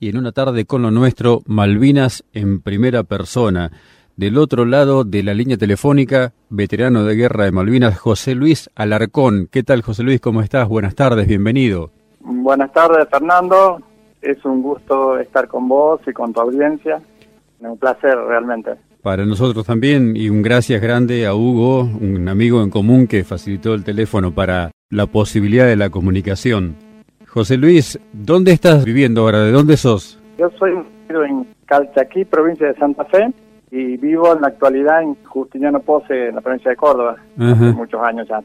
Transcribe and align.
y 0.00 0.08
en 0.08 0.16
una 0.16 0.32
tarde 0.32 0.64
con 0.64 0.82
lo 0.82 0.90
nuestro, 0.90 1.42
Malvinas 1.46 2.24
en 2.32 2.60
primera 2.60 3.02
persona. 3.02 3.72
Del 4.16 4.38
otro 4.38 4.64
lado 4.64 5.04
de 5.04 5.22
la 5.22 5.34
línea 5.34 5.56
telefónica, 5.56 6.32
veterano 6.48 7.04
de 7.04 7.14
guerra 7.14 7.44
de 7.44 7.52
Malvinas, 7.52 7.98
José 7.98 8.34
Luis 8.34 8.68
Alarcón. 8.74 9.48
¿Qué 9.50 9.62
tal, 9.62 9.82
José 9.82 10.02
Luis? 10.02 10.20
¿Cómo 10.20 10.40
estás? 10.40 10.68
Buenas 10.68 10.94
tardes, 10.94 11.28
bienvenido. 11.28 11.90
Buenas 12.20 12.72
tardes, 12.72 13.08
Fernando. 13.08 13.80
Es 14.20 14.44
un 14.44 14.62
gusto 14.62 15.18
estar 15.18 15.46
con 15.46 15.68
vos 15.68 16.00
y 16.06 16.12
con 16.12 16.32
tu 16.32 16.40
audiencia. 16.40 17.00
Un 17.60 17.78
placer 17.78 18.16
realmente. 18.16 18.72
Para 19.02 19.24
nosotros 19.24 19.64
también 19.64 20.16
y 20.16 20.28
un 20.28 20.42
gracias 20.42 20.82
grande 20.82 21.26
a 21.26 21.34
Hugo, 21.34 21.82
un 21.82 22.28
amigo 22.28 22.62
en 22.62 22.70
común 22.70 23.06
que 23.06 23.22
facilitó 23.22 23.74
el 23.74 23.84
teléfono 23.84 24.34
para 24.34 24.72
la 24.90 25.06
posibilidad 25.06 25.66
de 25.66 25.76
la 25.76 25.90
comunicación. 25.90 26.87
José 27.28 27.58
Luis, 27.58 27.98
¿dónde 28.12 28.52
estás 28.52 28.84
viviendo 28.84 29.20
ahora? 29.20 29.40
¿De 29.44 29.52
dónde 29.52 29.76
sos? 29.76 30.18
Yo 30.38 30.50
soy 30.58 30.72
en 31.10 31.46
Calchaquí, 31.66 32.24
provincia 32.24 32.68
de 32.68 32.74
Santa 32.74 33.04
Fe, 33.04 33.30
y 33.70 33.98
vivo 33.98 34.34
en 34.34 34.40
la 34.40 34.48
actualidad 34.48 35.02
en 35.02 35.14
Justiniano 35.24 35.80
Pose, 35.80 36.28
en 36.28 36.36
la 36.36 36.40
provincia 36.40 36.70
de 36.70 36.76
Córdoba, 36.76 37.16
hace 37.38 37.72
muchos 37.72 38.00
años 38.02 38.26
ya. 38.28 38.40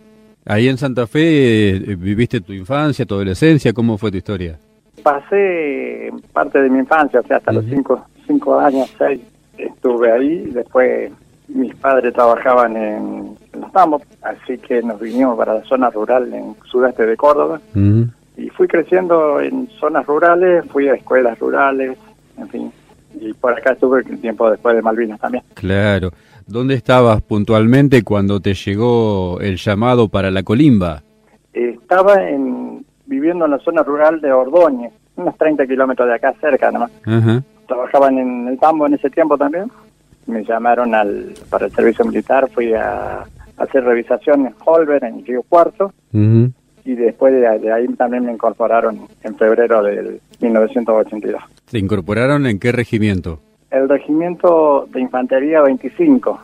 Ahí 0.45 0.67
en 0.67 0.77
Santa 0.77 1.07
Fe 1.07 1.77
eh, 1.77 1.95
viviste 1.95 2.41
tu 2.41 2.51
infancia, 2.51 3.05
tu 3.05 3.15
adolescencia, 3.15 3.71
¿cómo 3.71 3.97
fue 3.97 4.11
tu 4.11 4.17
historia? 4.17 4.59
Pasé 5.01 6.11
parte 6.33 6.61
de 6.61 6.69
mi 6.69 6.79
infancia, 6.79 7.21
o 7.21 7.23
sea, 7.23 7.37
hasta 7.37 7.53
los 7.53 7.65
cinco, 7.65 8.05
cinco 8.27 8.59
años, 8.59 8.93
seis, 8.97 9.21
estuve 9.57 10.11
ahí, 10.11 10.51
después 10.51 11.09
mis 11.47 11.73
padres 11.75 12.13
trabajaban 12.13 12.75
en, 12.75 13.35
los 13.59 13.71
Tambos, 13.71 14.01
así 14.21 14.57
que 14.57 14.81
nos 14.81 14.99
vinimos 14.99 15.37
para 15.37 15.53
la 15.53 15.63
zona 15.63 15.89
rural 15.89 16.33
en 16.33 16.55
sudeste 16.65 17.05
de 17.05 17.15
Córdoba 17.15 17.61
y 18.37 18.49
fui 18.49 18.67
creciendo 18.67 19.39
en 19.39 19.67
zonas 19.79 20.05
rurales, 20.05 20.65
fui 20.71 20.87
a 20.87 20.95
escuelas 20.95 21.37
rurales, 21.39 21.97
en 22.37 22.49
fin, 22.49 22.71
y 23.19 23.33
por 23.33 23.53
acá 23.53 23.73
estuve 23.73 24.01
el 24.01 24.19
tiempo 24.19 24.49
después 24.49 24.75
de 24.75 24.81
Malvinas 24.81 25.19
también. 25.19 25.43
Claro. 25.53 26.11
¿Dónde 26.45 26.75
estabas 26.75 27.21
puntualmente 27.21 28.03
cuando 28.03 28.39
te 28.39 28.53
llegó 28.53 29.39
el 29.39 29.57
llamado 29.57 30.09
para 30.09 30.29
la 30.29 30.43
colimba? 30.43 31.03
Estaba 31.53 32.27
en, 32.27 32.85
viviendo 33.05 33.45
en 33.45 33.51
la 33.51 33.59
zona 33.59 33.83
rural 33.83 34.19
de 34.19 34.33
Ordóñez, 34.33 34.91
unos 35.15 35.37
30 35.37 35.65
kilómetros 35.67 36.07
de 36.07 36.15
acá 36.15 36.33
cerca 36.41 36.71
nomás. 36.71 36.91
Trabajaban 37.67 38.17
en 38.17 38.47
el 38.49 38.59
tambo 38.59 38.87
en 38.87 38.95
ese 38.95 39.09
tiempo 39.09 39.37
también. 39.37 39.71
Me 40.25 40.43
llamaron 40.43 40.93
al, 40.95 41.33
para 41.49 41.67
el 41.67 41.71
servicio 41.71 42.03
militar, 42.03 42.49
fui 42.49 42.73
a, 42.73 43.23
hacer 43.57 43.83
revisación 43.83 44.47
en 44.47 44.55
Holber, 44.65 45.03
en 45.03 45.23
Río 45.25 45.43
Cuarto 45.43 45.93
y 46.85 46.95
después 46.95 47.33
de, 47.33 47.47
ahí 47.47 47.87
también 47.95 48.25
me 48.25 48.33
incorporaron 48.33 49.07
en 49.23 49.35
febrero 49.37 49.83
del 49.83 50.19
1982. 50.41 51.41
¿Te 51.69 51.79
incorporaron 51.79 52.45
en 52.45 52.59
qué 52.59 52.71
regimiento? 52.71 53.39
El 53.71 53.89
regimiento 53.89 54.87
de 54.91 55.01
infantería 55.01 55.61
25 55.61 56.41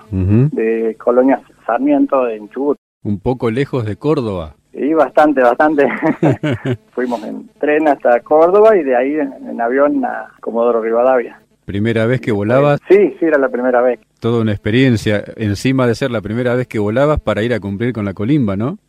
de 0.52 0.96
Colonia 0.98 1.42
Sarmiento 1.66 2.28
en 2.28 2.50
Chubut. 2.50 2.78
Un 3.04 3.20
poco 3.20 3.52
lejos 3.52 3.86
de 3.86 3.96
Córdoba. 3.96 4.56
Sí, 4.72 4.94
bastante, 4.94 5.42
bastante. 5.42 5.88
Fuimos 6.92 7.24
en 7.24 7.50
tren 7.60 7.88
hasta 7.88 8.20
Córdoba 8.22 8.76
y 8.78 8.84
de 8.84 8.96
ahí 8.96 9.16
en, 9.16 9.62
avión 9.62 10.04
a 10.06 10.30
Comodoro 10.40 10.82
Rivadavia. 10.82 11.40
¿Primera 11.66 12.08
vez 12.08 12.20
que 12.20 12.32
volabas? 12.32 12.80
Sí, 12.88 13.16
sí, 13.20 13.26
era 13.26 13.38
la 13.38 13.50
primera 13.50 13.82
vez. 13.82 14.00
Toda 14.20 14.42
una 14.42 14.52
experiencia, 14.52 15.24
encima 15.36 15.86
de 15.86 15.94
ser 15.94 16.10
la 16.10 16.22
primera 16.22 16.56
vez 16.56 16.68
que 16.68 16.80
volabas 16.80 17.20
para 17.20 17.44
ir 17.44 17.54
a 17.54 17.60
cumplir 17.60 17.94
con 17.94 18.06
la 18.06 18.14
colimba, 18.14 18.56
¿no? 18.56 18.80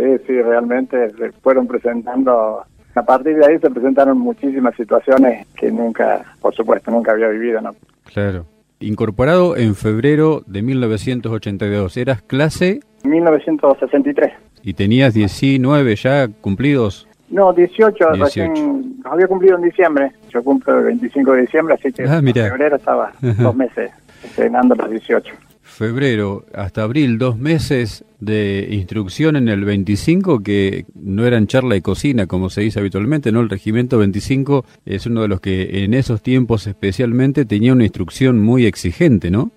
Sí, 0.00 0.24
sí, 0.26 0.42
realmente 0.42 1.10
se 1.10 1.30
fueron 1.32 1.66
presentando, 1.66 2.62
a 2.94 3.02
partir 3.02 3.36
de 3.36 3.46
ahí 3.46 3.58
se 3.58 3.70
presentaron 3.70 4.18
muchísimas 4.18 4.74
situaciones 4.74 5.46
que 5.54 5.70
nunca, 5.70 6.24
por 6.40 6.54
supuesto, 6.54 6.90
nunca 6.90 7.12
había 7.12 7.28
vivido, 7.28 7.60
¿no? 7.60 7.74
Claro. 8.10 8.46
Incorporado 8.80 9.58
en 9.58 9.74
febrero 9.74 10.42
de 10.46 10.62
1982, 10.62 11.96
¿eras 11.98 12.22
clase? 12.22 12.80
1963. 13.04 14.32
¿Y 14.62 14.72
tenías 14.72 15.12
19 15.12 15.96
ya 15.96 16.28
cumplidos? 16.28 17.06
No, 17.28 17.52
18, 17.52 18.12
Recién, 18.12 19.02
había 19.04 19.26
cumplido 19.26 19.56
en 19.56 19.64
diciembre. 19.64 20.12
Yo 20.30 20.42
cumplo 20.42 20.78
el 20.78 20.86
25 20.86 21.32
de 21.32 21.40
diciembre, 21.42 21.74
así 21.74 21.92
que 21.92 22.04
ah, 22.04 22.18
en 22.24 22.32
febrero 22.32 22.76
estaba 22.76 23.12
dos 23.20 23.54
meses 23.54 23.90
estrenando 24.24 24.74
los 24.74 24.90
18 24.90 25.49
febrero 25.80 26.44
hasta 26.52 26.82
abril, 26.82 27.16
dos 27.16 27.38
meses 27.38 28.04
de 28.20 28.68
instrucción 28.70 29.34
en 29.36 29.48
el 29.48 29.64
25, 29.64 30.40
que 30.40 30.84
no 30.94 31.26
eran 31.26 31.46
charla 31.46 31.74
y 31.74 31.80
cocina, 31.80 32.26
como 32.26 32.50
se 32.50 32.60
dice 32.60 32.80
habitualmente, 32.80 33.32
¿no? 33.32 33.40
El 33.40 33.48
regimiento 33.48 33.96
25 33.96 34.66
es 34.84 35.06
uno 35.06 35.22
de 35.22 35.28
los 35.28 35.40
que 35.40 35.84
en 35.84 35.94
esos 35.94 36.20
tiempos 36.20 36.66
especialmente 36.66 37.46
tenía 37.46 37.72
una 37.72 37.84
instrucción 37.84 38.42
muy 38.42 38.66
exigente, 38.66 39.30
¿no? 39.30 39.52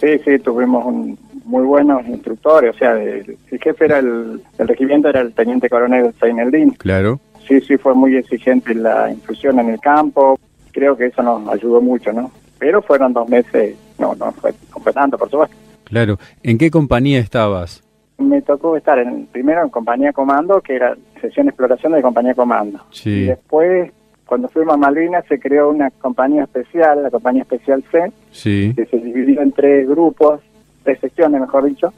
Sí, 0.00 0.18
sí, 0.24 0.38
tuvimos 0.38 0.86
un, 0.86 1.18
muy 1.44 1.64
buenos 1.64 2.06
instructores, 2.08 2.74
o 2.74 2.78
sea, 2.78 2.94
el, 2.98 3.36
jefe 3.50 3.84
era 3.84 3.98
el, 3.98 4.40
el, 4.56 4.68
regimiento 4.68 5.10
era 5.10 5.20
el 5.20 5.34
teniente 5.34 5.68
coronel 5.68 6.14
Seineldin. 6.18 6.70
Claro. 6.70 7.20
Sí, 7.46 7.60
sí, 7.60 7.76
fue 7.76 7.94
muy 7.94 8.16
exigente 8.16 8.74
la 8.74 9.12
instrucción 9.12 9.60
en 9.60 9.68
el 9.68 9.80
campo, 9.80 10.40
creo 10.72 10.96
que 10.96 11.04
eso 11.04 11.22
nos 11.22 11.46
ayudó 11.50 11.82
mucho, 11.82 12.14
¿no? 12.14 12.30
Pero 12.58 12.80
fueron 12.80 13.12
dos 13.12 13.28
meses, 13.28 13.76
no, 13.98 14.14
no 14.14 14.32
fue, 14.32 14.54
fue 14.82 14.92
tanto, 14.94 15.18
por 15.18 15.28
supuesto. 15.28 15.65
Claro. 15.86 16.18
¿En 16.42 16.58
qué 16.58 16.70
compañía 16.70 17.20
estabas? 17.20 17.82
Me 18.18 18.42
tocó 18.42 18.76
estar 18.76 18.98
en, 18.98 19.26
primero 19.26 19.62
en 19.62 19.68
compañía 19.68 20.12
comando, 20.12 20.60
que 20.60 20.74
era 20.74 20.96
sesión 21.20 21.46
de 21.46 21.50
exploración 21.50 21.92
de 21.92 22.02
compañía 22.02 22.34
comando. 22.34 22.80
Sí. 22.90 23.10
Y 23.10 23.24
después, 23.26 23.92
cuando 24.26 24.48
fuimos 24.48 24.74
a 24.74 24.78
Malvinas, 24.78 25.24
se 25.28 25.38
creó 25.38 25.70
una 25.70 25.90
compañía 25.90 26.44
especial, 26.44 27.02
la 27.02 27.10
compañía 27.10 27.42
especial 27.42 27.84
C, 27.90 28.12
sí. 28.32 28.72
que 28.74 28.86
se 28.86 28.98
dividió 28.98 29.42
en 29.42 29.52
tres 29.52 29.88
grupos, 29.88 30.40
tres 30.82 30.98
secciones, 31.00 31.40
mejor 31.40 31.66
dicho. 31.66 31.92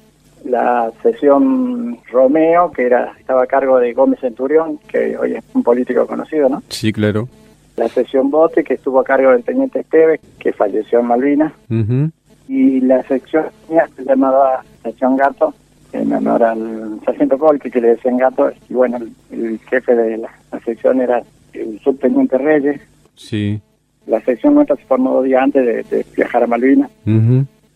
La 0.45 0.93
sesión 1.03 1.99
Romeo, 2.11 2.71
que 2.71 2.85
era 2.85 3.13
estaba 3.19 3.45
a 3.45 3.47
cargo 3.47 3.79
de 3.79 3.93
Gómez 3.93 4.21
Centurión, 4.21 4.79
que 4.87 5.17
hoy 5.17 5.35
es 5.35 5.45
un 5.55 5.63
político 5.63 6.07
conocido, 6.07 6.49
¿no? 6.49 6.63
Sí, 6.69 6.93
claro. 6.93 7.29
La 7.77 7.89
sesión 7.89 8.31
Bote, 8.31 8.65
que 8.65 8.75
estuvo 8.75 9.01
a 9.01 9.05
cargo 9.05 9.31
del 9.31 9.45
teniente 9.45 9.81
Esteves, 9.81 10.21
que 10.39 10.53
falleció 10.53 11.01
en 11.01 11.07
Malvinas 11.07 11.53
y 12.49 12.81
la 12.81 13.03
sección 13.03 13.47
mía 13.69 13.89
se 13.95 14.05
llamaba 14.05 14.65
sección 14.83 15.17
Gato, 15.17 15.55
en 15.93 16.13
honor 16.13 16.43
al 16.43 17.01
sargento 17.05 17.39
Colque, 17.39 17.71
que 17.71 17.81
le 17.81 17.89
decían 17.89 18.17
Gato, 18.17 18.51
y 18.69 18.75
bueno, 18.75 18.99
el, 19.31 19.59
jefe 19.69 19.95
de 19.95 20.17
la, 20.17 20.31
sección 20.65 21.01
era 21.01 21.23
el 21.53 21.79
subteniente 21.81 22.39
Reyes. 22.39 22.81
Sí. 23.15 23.61
La 24.07 24.21
sección 24.23 24.55
nuestra 24.55 24.77
se 24.77 24.85
formó 24.85 25.15
dos 25.15 25.25
días 25.25 25.43
antes 25.43 25.91
de, 25.91 26.07
viajar 26.17 26.43
a 26.43 26.47
Malvinas. 26.47 26.91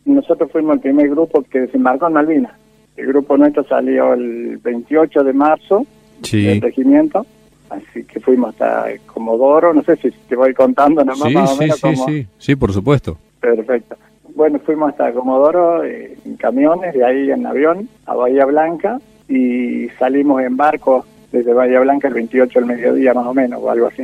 Nosotros 0.04 0.50
fuimos 0.50 0.74
el 0.74 0.80
primer 0.80 1.08
grupo 1.10 1.42
que 1.42 1.60
desembarcó 1.60 2.08
en 2.08 2.14
Malvinas. 2.14 2.52
El 2.96 3.06
grupo 3.06 3.36
nuestro 3.36 3.64
salió 3.64 4.14
el 4.14 4.58
28 4.58 5.22
de 5.22 5.32
marzo 5.32 5.86
del 6.30 6.60
regimiento, 6.60 7.26
así 7.70 8.04
que 8.04 8.20
fuimos 8.20 8.50
hasta 8.50 8.86
Comodoro, 9.06 9.72
no 9.74 9.82
sé 9.82 9.96
si 9.96 10.10
te 10.10 10.36
voy 10.36 10.54
contando 10.54 11.04
nada 11.04 11.18
más. 11.30 11.56
Sí, 11.56 11.70
sí, 11.70 11.70
sí, 11.70 11.96
sí, 12.06 12.26
sí, 12.38 12.56
por 12.56 12.72
supuesto. 12.72 13.18
Perfecto. 13.40 13.96
Bueno, 14.34 14.58
fuimos 14.60 14.90
hasta 14.90 15.12
Comodoro 15.12 15.84
eh, 15.84 16.16
en 16.24 16.36
camiones, 16.36 16.94
de 16.94 17.04
ahí 17.04 17.30
en 17.30 17.46
avión 17.46 17.88
a 18.06 18.14
Bahía 18.14 18.44
Blanca 18.46 18.98
y 19.28 19.88
salimos 19.98 20.42
en 20.42 20.56
barco 20.56 21.04
desde 21.30 21.52
Bahía 21.52 21.80
Blanca 21.80 22.08
el 22.08 22.14
28 22.14 22.60
del 22.60 22.68
mediodía 22.68 23.14
más 23.14 23.26
o 23.26 23.34
menos 23.34 23.60
o 23.62 23.70
algo 23.70 23.86
así. 23.88 24.02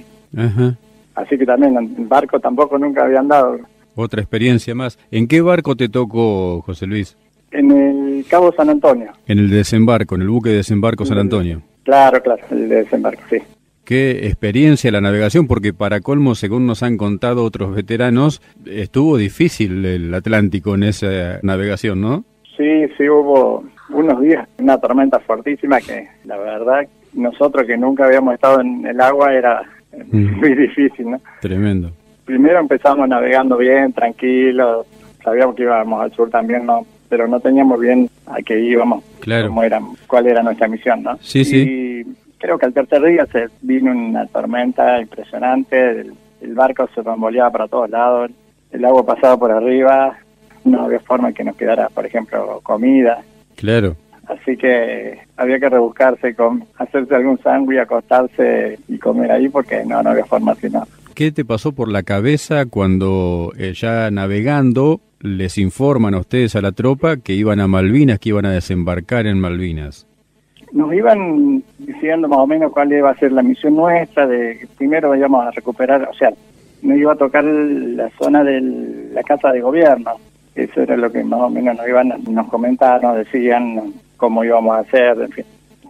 Así 1.14 1.38
que 1.38 1.46
también 1.46 1.76
en 1.76 2.08
barco 2.08 2.38
tampoco 2.40 2.78
nunca 2.78 3.04
había 3.04 3.20
andado. 3.20 3.58
Otra 3.94 4.20
experiencia 4.20 4.74
más. 4.74 4.98
¿En 5.10 5.26
qué 5.26 5.40
barco 5.40 5.74
te 5.74 5.88
tocó, 5.88 6.62
José 6.62 6.86
Luis? 6.86 7.16
En 7.50 7.70
el 7.72 8.24
Cabo 8.28 8.52
San 8.52 8.70
Antonio. 8.70 9.12
En 9.26 9.38
el 9.38 9.50
desembarco, 9.50 10.14
en 10.14 10.22
el 10.22 10.28
buque 10.28 10.50
de 10.50 10.56
desembarco 10.56 11.04
San 11.04 11.18
Antonio. 11.18 11.62
Claro, 11.82 12.22
claro, 12.22 12.42
el 12.50 12.68
desembarco, 12.68 13.22
sí. 13.30 13.38
Qué 13.88 14.26
experiencia 14.26 14.93
la 14.93 15.00
navegación, 15.00 15.47
porque 15.47 15.72
para 15.72 16.03
colmo, 16.03 16.34
según 16.34 16.66
nos 16.66 16.82
han 16.82 16.99
contado 16.99 17.43
otros 17.43 17.75
veteranos, 17.75 18.43
estuvo 18.67 19.17
difícil 19.17 19.82
el 19.82 20.12
Atlántico 20.12 20.75
en 20.75 20.82
esa 20.82 21.38
navegación, 21.40 22.02
¿no? 22.02 22.23
Sí, 22.55 22.87
sí, 22.99 23.08
hubo 23.08 23.64
unos 23.88 24.20
días, 24.20 24.46
una 24.58 24.76
tormenta 24.76 25.19
fuertísima 25.20 25.81
que 25.81 26.06
la 26.26 26.37
verdad 26.37 26.87
nosotros 27.14 27.67
que 27.67 27.79
nunca 27.79 28.05
habíamos 28.05 28.35
estado 28.35 28.61
en 28.61 28.85
el 28.87 29.00
agua 29.00 29.32
era 29.32 29.62
mm. 30.12 30.37
muy 30.38 30.55
difícil, 30.55 31.12
¿no? 31.12 31.23
Tremendo. 31.41 31.91
Primero 32.26 32.61
empezamos 32.61 33.08
navegando 33.08 33.56
bien, 33.56 33.94
tranquilos, 33.94 34.87
sabíamos 35.25 35.56
que 35.56 35.62
íbamos 35.62 36.02
al 36.02 36.12
sur 36.12 36.29
también, 36.29 36.67
¿no? 36.67 36.84
Pero 37.08 37.26
no 37.26 37.41
teníamos 37.41 37.81
bien 37.81 38.11
a 38.26 38.43
qué 38.43 38.61
íbamos, 38.61 39.02
claro. 39.20 39.49
cómo 39.49 39.62
era, 39.62 39.81
cuál 40.06 40.26
era 40.26 40.43
nuestra 40.43 40.69
misión, 40.69 41.02
¿no? 41.02 41.17
Sí, 41.23 41.43
sí 41.43 42.05
creo 42.38 42.58
que 42.58 42.67
al 42.67 42.73
tercer 42.73 43.02
día 43.02 43.26
se 43.26 43.49
vino 43.62 43.90
una 43.90 44.26
tormenta 44.26 45.00
impresionante, 45.00 46.00
el, 46.40 46.55
barco 46.55 46.88
se 46.94 47.02
bamboleaba 47.02 47.50
para 47.50 47.69
todos 47.69 47.90
lados, 47.90 48.31
el 48.70 48.85
agua 48.85 49.05
pasaba 49.05 49.37
por 49.37 49.50
arriba, 49.50 50.17
no 50.64 50.82
había 50.82 51.00
forma 51.00 51.32
que 51.32 51.44
nos 51.44 51.56
quedara, 51.56 51.88
por 51.88 52.06
ejemplo, 52.06 52.61
comida. 52.62 53.23
Claro. 53.56 53.96
Así 54.26 54.56
que 54.56 55.19
había 55.37 55.58
que 55.58 55.69
rebuscarse, 55.69 56.35
con 56.35 56.64
hacerse 56.76 57.14
algún 57.14 57.38
sándwich, 57.38 57.79
acostarse 57.79 58.79
y 58.88 58.99
comer 58.99 59.32
ahí 59.32 59.49
porque 59.49 59.84
no, 59.84 60.02
no 60.02 60.11
había 60.11 60.25
forma 60.25 60.55
sino. 60.55 60.84
¿qué 61.19 61.32
te 61.32 61.44
pasó 61.44 61.73
por 61.73 61.91
la 61.91 62.05
cabeza 62.05 62.67
cuando 62.67 63.52
eh, 63.58 63.73
ya 63.75 64.08
navegando 64.08 65.00
les 65.19 65.58
informan 65.58 66.14
a 66.14 66.20
ustedes 66.20 66.55
a 66.55 66.61
la 66.61 66.70
tropa 66.70 67.17
que 67.17 67.32
iban 67.32 67.58
a 67.58 67.67
Malvinas, 67.67 68.20
que 68.20 68.29
iban 68.29 68.46
a 68.46 68.52
desembarcar 68.52 69.26
en 69.26 69.41
Malvinas? 69.41 70.06
Nos 70.70 70.94
iban 70.94 71.64
diciendo 71.78 72.28
más 72.28 72.38
o 72.40 72.46
menos 72.46 72.72
cuál 72.72 72.92
iba 72.92 73.10
a 73.10 73.16
ser 73.16 73.32
la 73.32 73.42
misión 73.42 73.76
nuestra, 73.76 74.26
de 74.26 74.58
que 74.58 74.66
primero 74.66 75.14
íbamos 75.14 75.46
a 75.46 75.50
recuperar, 75.50 76.08
o 76.10 76.14
sea, 76.14 76.32
nos 76.82 76.98
iba 76.98 77.12
a 77.12 77.16
tocar 77.16 77.44
la 77.44 78.10
zona 78.19 78.44
de 78.44 78.60
la 79.12 79.22
casa 79.22 79.52
de 79.52 79.60
gobierno. 79.60 80.12
Eso 80.54 80.82
era 80.82 80.96
lo 80.96 81.10
que 81.10 81.22
más 81.22 81.40
o 81.40 81.50
menos 81.50 81.76
nos 81.76 81.88
iban, 81.88 82.12
nos 82.28 82.48
comentaban, 82.48 83.02
nos 83.02 83.16
decían 83.19 83.92
cómo 84.16 84.44
íbamos 84.44 84.76
a 84.76 84.80
hacer, 84.80 85.20
en 85.20 85.30
fin. 85.30 85.44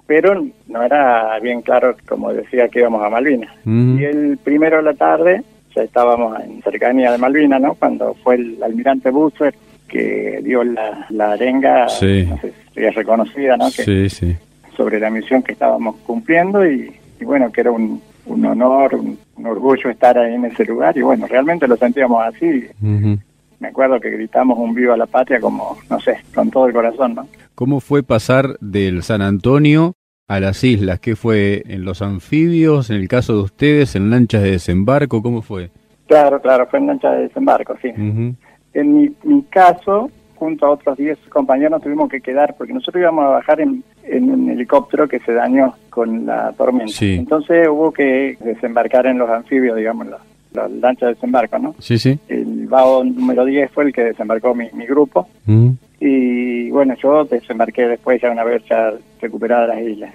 Pero 0.06 0.46
no 0.68 0.82
era 0.82 1.38
bien 1.40 1.62
claro, 1.62 1.96
como 2.06 2.32
decía, 2.32 2.68
que 2.68 2.80
íbamos 2.80 3.02
a 3.02 3.10
Malvinas. 3.10 3.54
Y 3.64 4.04
el 4.04 4.38
primero 4.42 4.78
de 4.78 4.82
la 4.82 4.94
tarde 4.94 5.42
ya 5.74 5.82
estábamos 5.82 6.38
en 6.40 6.62
cercanía 6.62 7.12
de 7.12 7.18
Malvinas, 7.18 7.60
¿no? 7.60 7.74
Cuando 7.74 8.14
fue 8.14 8.36
el 8.36 8.62
almirante 8.62 9.10
Busser 9.10 9.54
que 9.86 10.40
dio 10.42 10.64
la, 10.64 11.06
la 11.10 11.32
arenga, 11.32 11.84
no 11.84 11.88
sé 11.88 12.28
si 12.74 12.84
es 12.84 12.94
reconocida, 12.94 13.56
¿no? 13.56 13.70
sí, 13.70 14.08
sí. 14.08 14.36
Sobre 14.78 15.00
la 15.00 15.10
misión 15.10 15.42
que 15.42 15.52
estábamos 15.52 15.96
cumpliendo 16.06 16.64
y, 16.64 16.94
bueno, 17.20 17.50
que 17.50 17.62
era 17.62 17.72
un, 17.72 18.00
un 18.26 18.46
honor, 18.46 18.94
un, 18.94 19.18
orgullo 19.44 19.90
estar 19.90 20.16
ahí 20.16 20.34
en 20.34 20.44
ese 20.44 20.64
lugar 20.64 20.96
y 20.96 21.02
bueno, 21.02 21.26
realmente 21.26 21.66
lo 21.66 21.76
sentíamos 21.76 22.22
así. 22.24 22.68
Me 23.60 23.68
acuerdo 23.68 23.98
que 23.98 24.10
gritamos 24.10 24.56
un 24.56 24.72
vivo 24.72 24.92
a 24.92 24.96
la 24.96 25.06
patria 25.06 25.40
como, 25.40 25.76
no 25.90 25.98
sé, 25.98 26.18
con 26.32 26.48
todo 26.48 26.68
el 26.68 26.72
corazón, 26.72 27.16
¿no? 27.16 27.26
¿Cómo 27.56 27.80
fue 27.80 28.04
pasar 28.04 28.56
del 28.60 29.02
San 29.02 29.20
Antonio 29.20 29.94
a 30.28 30.38
las 30.38 30.62
islas? 30.62 31.00
¿Qué 31.00 31.16
fue 31.16 31.64
en 31.66 31.84
los 31.84 32.00
anfibios, 32.00 32.90
en 32.90 32.96
el 32.98 33.08
caso 33.08 33.34
de 33.34 33.42
ustedes, 33.42 33.96
en 33.96 34.10
lanchas 34.10 34.44
de 34.44 34.52
desembarco? 34.52 35.22
¿Cómo 35.22 35.42
fue? 35.42 35.70
Claro, 36.06 36.40
claro, 36.40 36.68
fue 36.68 36.78
en 36.78 36.86
lanchas 36.86 37.16
de 37.16 37.22
desembarco, 37.22 37.74
sí. 37.82 37.88
En 37.94 38.94
mi, 38.94 39.10
mi, 39.24 39.42
caso, 39.50 40.08
junto 40.36 40.66
a 40.66 40.70
otros 40.70 40.96
10 40.96 41.18
compañeros, 41.28 41.82
tuvimos 41.82 42.08
que 42.08 42.20
quedar 42.20 42.54
porque 42.56 42.72
nosotros 42.72 43.00
íbamos 43.00 43.24
a 43.24 43.28
bajar 43.28 43.60
en, 43.60 43.82
en 44.10 44.30
un 44.30 44.50
helicóptero 44.50 45.08
que 45.08 45.20
se 45.20 45.32
dañó 45.32 45.74
con 45.90 46.26
la 46.26 46.52
tormenta. 46.52 46.92
Entonces 47.00 47.68
hubo 47.68 47.92
que 47.92 48.36
desembarcar 48.40 49.06
en 49.06 49.18
los 49.18 49.28
anfibios, 49.28 49.76
digamos, 49.76 50.06
las, 50.08 50.70
lanchas 50.70 51.08
de 51.08 51.14
desembarco, 51.14 51.58
¿no? 51.58 51.74
Sí, 51.78 51.98
sí. 51.98 52.18
El 52.28 52.66
BAO 52.66 53.04
número 53.04 53.44
10 53.44 53.70
fue 53.70 53.84
el 53.84 53.92
que 53.92 54.04
desembarcó 54.04 54.54
mi, 54.54 54.68
mi 54.72 54.86
grupo. 54.86 55.28
Y 56.00 56.70
bueno, 56.70 56.94
yo 57.02 57.24
desembarqué 57.24 57.88
después 57.88 58.20
ya 58.22 58.30
una 58.30 58.44
vez 58.44 58.62
ya 58.68 58.92
recuperada 59.20 59.66
las 59.68 59.82
islas. 59.82 60.14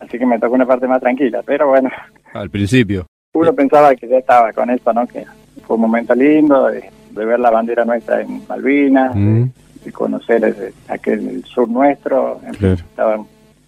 Así 0.00 0.18
que 0.18 0.26
me 0.26 0.38
tocó 0.38 0.54
una 0.54 0.66
parte 0.66 0.86
más 0.86 1.00
tranquila, 1.00 1.42
pero 1.44 1.68
bueno. 1.68 1.90
Al 2.32 2.50
principio. 2.50 3.06
Uno 3.32 3.52
pensaba 3.52 3.94
que 3.94 4.06
ya 4.06 4.18
estaba 4.18 4.52
con 4.52 4.70
eso, 4.70 4.92
¿no? 4.92 5.06
Que 5.06 5.24
fue 5.66 5.76
un 5.76 5.82
momento 5.82 6.14
lindo 6.14 6.66
de, 6.66 6.84
ver 7.12 7.40
la 7.40 7.50
bandera 7.50 7.84
nuestra 7.84 8.20
en 8.20 8.42
Malvinas, 8.46 9.14
de, 9.14 9.48
conocer 9.92 10.44
el, 10.44 10.74
aquel 10.88 11.44
sur 11.44 11.68
nuestro. 11.68 12.40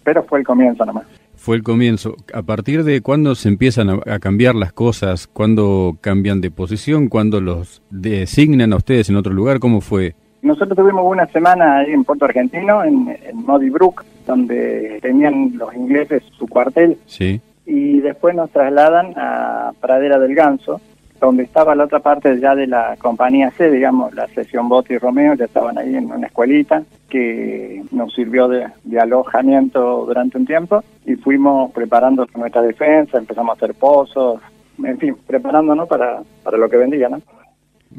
pero 0.03 0.23
fue 0.23 0.39
el 0.39 0.45
comienzo 0.45 0.85
nomás. 0.85 1.05
Fue 1.35 1.55
el 1.55 1.63
comienzo. 1.63 2.15
¿A 2.33 2.41
partir 2.41 2.83
de 2.83 3.01
cuándo 3.01 3.35
se 3.35 3.47
empiezan 3.47 4.01
a, 4.05 4.19
cambiar 4.19 4.55
las 4.55 4.73
cosas? 4.73 5.27
¿Cuándo 5.27 5.97
cambian 6.01 6.41
de 6.41 6.51
posición? 6.51 7.07
¿Cuándo 7.09 7.39
los 7.41 7.81
designan 7.89 8.73
a 8.73 8.77
ustedes 8.77 9.09
en 9.09 9.15
otro 9.15 9.33
lugar? 9.33 9.59
¿Cómo 9.59 9.79
fue? 9.79 10.15
Nosotros 10.41 10.75
tuvimos 10.75 11.05
una 11.05 11.27
semana 11.27 11.77
ahí 11.77 11.91
en 11.91 12.03
Puerto 12.03 12.25
Argentino, 12.25 12.83
en, 12.83 13.15
en 13.23 13.45
Modi 13.45 13.69
Brook, 13.69 14.03
donde 14.25 14.99
tenían 15.01 15.53
los 15.57 15.73
ingleses 15.73 16.23
su 16.37 16.47
cuartel. 16.47 16.97
Sí. 17.05 17.39
Y 17.65 17.99
después 17.99 18.35
nos 18.35 18.49
trasladan 18.49 19.13
a 19.15 19.73
Pradera 19.79 20.19
del 20.19 20.33
Ganso, 20.35 20.81
donde 21.19 21.43
estaba 21.43 21.75
la 21.75 21.85
otra 21.85 21.99
parte 21.99 22.39
ya 22.39 22.55
de 22.55 22.67
la 22.67 22.95
compañía 22.97 23.51
C, 23.51 23.71
digamos, 23.71 24.13
la 24.13 24.27
sesión 24.27 24.69
Botti 24.69 24.93
y 24.93 24.97
Romeo, 24.97 25.33
ya 25.35 25.45
estaban 25.45 25.77
ahí 25.77 25.95
en 25.95 26.11
una 26.11 26.27
escuelita 26.27 26.83
que 27.09 27.83
nos 27.91 28.13
sirvió 28.13 28.47
de, 28.47 28.67
alojamiento 28.99 30.05
durante 30.05 30.37
un 30.37 30.45
tiempo 30.45 30.83
y 31.05 31.15
fuimos 31.15 31.71
preparando 31.71 32.27
nuestra 32.35 32.61
defensa, 32.61 33.17
empezamos 33.17 33.51
a 33.51 33.57
hacer 33.57 33.75
pozos, 33.75 34.41
en 34.83 34.97
fin, 34.97 35.15
preparándonos 35.25 35.87
para, 35.87 36.21
para 36.43 36.57
lo 36.57 36.69
que 36.69 36.77
vendría, 36.77 37.09
¿no? 37.09 37.21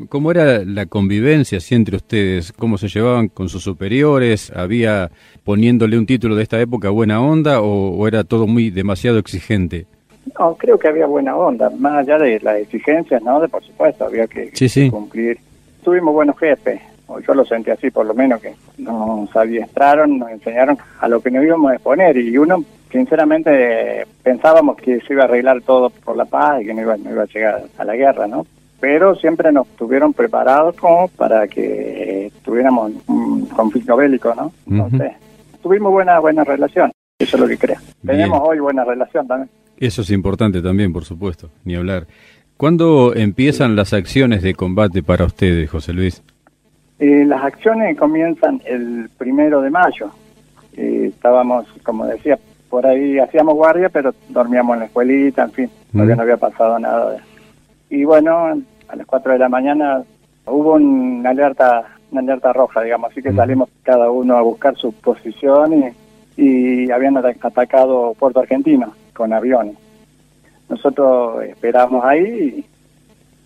¿Cómo 0.08 0.30
era 0.30 0.64
la 0.64 0.86
convivencia 0.86 1.58
así 1.58 1.74
entre 1.74 1.96
ustedes? 1.96 2.52
¿Cómo 2.52 2.78
se 2.78 2.88
llevaban 2.88 3.28
con 3.28 3.48
sus 3.48 3.62
superiores? 3.62 4.52
¿Había, 4.54 5.10
poniéndole 5.44 5.98
un 5.98 6.06
título 6.06 6.36
de 6.36 6.42
esta 6.42 6.60
época, 6.60 6.90
buena 6.90 7.20
onda 7.20 7.60
o, 7.62 8.06
era 8.06 8.22
todo 8.24 8.46
muy 8.46 8.70
demasiado 8.70 9.18
exigente? 9.18 9.86
No, 10.38 10.54
creo 10.54 10.78
que 10.78 10.88
había 10.88 11.06
buena 11.06 11.36
onda, 11.36 11.70
más 11.70 11.98
allá 11.98 12.18
de 12.18 12.38
las 12.40 12.58
exigencias, 12.58 13.22
¿no? 13.22 13.40
De 13.40 13.48
por 13.48 13.62
supuesto, 13.64 14.04
había 14.04 14.26
que, 14.26 14.52
cumplir. 14.90 15.38
Tuvimos 15.82 16.14
buenos 16.14 16.38
jefes, 16.38 16.80
o 17.06 17.20
yo 17.20 17.34
lo 17.34 17.44
sentí 17.44 17.70
así 17.70 17.90
por 17.90 18.06
lo 18.06 18.14
menos, 18.14 18.40
que 18.40 18.54
nos 18.78 19.34
adiestraron, 19.34 20.18
nos 20.18 20.30
enseñaron 20.30 20.78
a 21.00 21.08
lo 21.08 21.20
que 21.20 21.30
nos 21.30 21.44
íbamos 21.44 21.70
a 21.70 21.74
exponer 21.74 22.16
y 22.16 22.36
uno, 22.38 22.64
sinceramente, 22.92 24.06
pensábamos 24.22 24.76
que 24.76 25.00
se 25.00 25.12
iba 25.12 25.22
a 25.22 25.26
arreglar 25.26 25.62
todo 25.62 25.90
por 25.90 26.16
la 26.16 26.24
paz 26.24 26.62
y 26.62 26.66
que 26.66 26.74
no 26.74 26.82
iba, 26.82 26.96
no 26.96 27.10
iba 27.10 27.22
a 27.22 27.26
llegar 27.26 27.64
a 27.76 27.84
la 27.84 27.96
guerra, 27.96 28.26
¿no? 28.26 28.46
pero 28.80 29.16
siempre 29.16 29.52
nos 29.52 29.66
tuvieron 29.68 30.12
preparados 30.12 30.76
como 30.76 31.08
para 31.08 31.48
que 31.48 32.30
tuviéramos 32.44 32.92
un 33.06 33.46
conflicto 33.46 33.96
bélico, 33.96 34.34
¿no? 34.34 34.52
Entonces, 34.70 35.12
tuvimos 35.62 35.92
buena 35.92 36.18
buena 36.20 36.44
relación, 36.44 36.92
eso 37.18 37.36
es 37.36 37.40
lo 37.40 37.48
que 37.48 37.58
creo. 37.58 37.78
Tenemos 38.06 38.40
hoy 38.42 38.60
buena 38.60 38.84
relación 38.84 39.26
también. 39.26 39.50
Eso 39.78 40.02
es 40.02 40.10
importante 40.10 40.60
también, 40.60 40.92
por 40.92 41.04
supuesto, 41.04 41.50
ni 41.64 41.76
hablar. 41.76 42.06
¿Cuándo 42.56 43.14
empiezan 43.14 43.76
las 43.76 43.92
acciones 43.92 44.42
de 44.42 44.54
combate 44.54 45.02
para 45.04 45.24
ustedes, 45.24 45.70
José 45.70 45.92
Luis? 45.92 46.22
Eh, 46.98 47.24
las 47.24 47.44
acciones 47.44 47.96
comienzan 47.96 48.60
el 48.66 49.08
primero 49.16 49.60
de 49.60 49.70
mayo. 49.70 50.10
Eh, 50.76 51.10
estábamos, 51.14 51.66
como 51.84 52.06
decía, 52.06 52.36
por 52.68 52.84
ahí 52.84 53.20
hacíamos 53.20 53.54
guardia, 53.54 53.88
pero 53.88 54.12
dormíamos 54.28 54.74
en 54.74 54.80
la 54.80 54.86
escuelita, 54.86 55.44
en 55.44 55.52
fin, 55.52 55.70
todavía 55.92 56.16
no 56.16 56.22
había 56.22 56.36
pasado 56.36 56.78
nada 56.78 57.12
de 57.12 57.18
y 57.90 58.04
bueno, 58.04 58.60
a 58.88 58.96
las 58.96 59.06
4 59.06 59.32
de 59.32 59.38
la 59.38 59.48
mañana 59.48 60.02
hubo 60.44 60.74
una 60.74 61.30
alerta, 61.30 61.84
una 62.10 62.20
alerta 62.20 62.52
roja, 62.52 62.82
digamos, 62.82 63.10
así 63.10 63.22
que 63.22 63.32
salimos 63.32 63.70
cada 63.82 64.10
uno 64.10 64.36
a 64.36 64.42
buscar 64.42 64.76
su 64.76 64.92
posición 64.92 65.94
y, 66.36 66.82
y 66.84 66.90
habían 66.90 67.16
atacado 67.16 68.14
Puerto 68.18 68.40
Argentino 68.40 68.92
con 69.18 69.32
aviones. 69.32 69.76
Nosotros 70.68 71.42
esperamos 71.42 72.04
ahí 72.04 72.64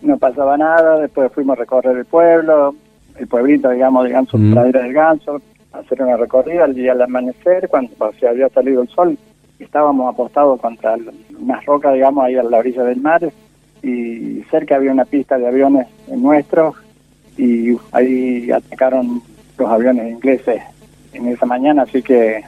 y 0.01 0.05
no 0.05 0.17
pasaba 0.17 0.55
nada, 0.55 0.99
después 0.99 1.31
fuimos 1.33 1.57
a 1.57 1.61
recorrer 1.61 1.97
el 1.97 2.05
pueblo, 2.05 2.75
el 3.17 3.27
pueblito, 3.27 3.71
digamos, 3.71 4.03
de 4.03 4.11
Ganso, 4.11 4.37
mm. 4.37 4.53
Pradera 4.53 4.83
del 4.83 4.93
Ganso, 4.93 5.41
hacer 5.71 6.03
una 6.03 6.15
recorrida 6.15 6.65
al 6.65 6.75
día 6.75 6.91
al 6.91 7.01
amanecer, 7.01 7.67
cuando 7.69 7.91
se 8.19 8.27
había 8.27 8.49
salido 8.49 8.83
el 8.83 8.89
sol, 8.89 9.17
estábamos 9.57 10.13
apostados 10.13 10.61
contra 10.61 10.95
unas 11.39 11.65
rocas, 11.65 11.95
digamos, 11.95 12.23
ahí 12.23 12.35
a 12.35 12.43
la 12.43 12.59
orilla 12.59 12.83
del 12.83 13.01
mar, 13.01 13.27
y 13.81 14.43
cerca 14.51 14.75
había 14.75 14.91
una 14.91 15.05
pista 15.05 15.37
de 15.37 15.47
aviones 15.47 15.87
nuestros 16.07 16.75
y 17.35 17.75
ahí 17.91 18.51
atacaron 18.51 19.21
los 19.57 19.69
aviones 19.69 20.11
ingleses 20.11 20.61
en 21.13 21.27
esa 21.29 21.47
mañana, 21.47 21.81
así 21.81 22.03
que 22.03 22.43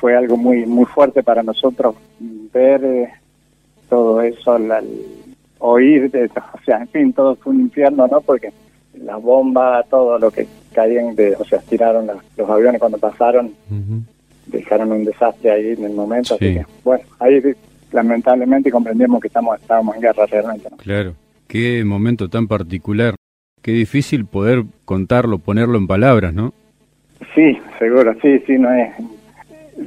fue 0.00 0.16
algo 0.16 0.36
muy 0.36 0.64
muy 0.66 0.86
fuerte 0.86 1.22
para 1.22 1.42
nosotros 1.42 1.94
ver 2.52 2.84
eh, 2.84 3.08
todo 3.88 4.22
eso, 4.22 4.58
la, 4.58 4.82
oír, 5.58 6.10
de, 6.10 6.26
o 6.26 6.64
sea, 6.64 6.78
en 6.78 6.88
fin, 6.88 7.12
todo 7.12 7.36
fue 7.36 7.52
un 7.52 7.60
infierno, 7.60 8.06
¿no? 8.06 8.20
Porque 8.20 8.52
las 8.94 9.20
bombas, 9.20 9.86
todo 9.88 10.18
lo 10.18 10.30
que 10.30 10.46
caían, 10.72 11.14
de, 11.14 11.34
o 11.36 11.44
sea, 11.44 11.60
tiraron 11.60 12.08
los 12.36 12.50
aviones 12.50 12.80
cuando 12.80 12.98
pasaron, 12.98 13.52
dejaron 14.46 14.92
un 14.92 15.04
desastre 15.04 15.50
ahí 15.50 15.70
en 15.72 15.84
el 15.84 15.92
momento, 15.92 16.34
así 16.34 16.54
que, 16.54 16.66
bueno, 16.82 17.04
ahí 17.18 17.42
lamentablemente 17.92 18.70
comprendemos 18.70 19.20
que 19.20 19.28
estamos 19.28 19.60
estábamos 19.60 19.96
en 19.96 20.02
guerra 20.02 20.26
realmente. 20.26 20.68
Claro, 20.78 21.14
qué 21.46 21.84
momento 21.84 22.28
tan 22.28 22.46
particular, 22.48 23.14
qué 23.62 23.72
difícil 23.72 24.24
poder 24.24 24.64
contarlo, 24.84 25.38
ponerlo 25.38 25.78
en 25.78 25.86
palabras, 25.86 26.32
¿no? 26.32 26.54
Sí, 27.34 27.58
seguro, 27.78 28.14
sí, 28.22 28.38
sí, 28.46 28.58
no 28.58 28.72
es. 28.72 28.92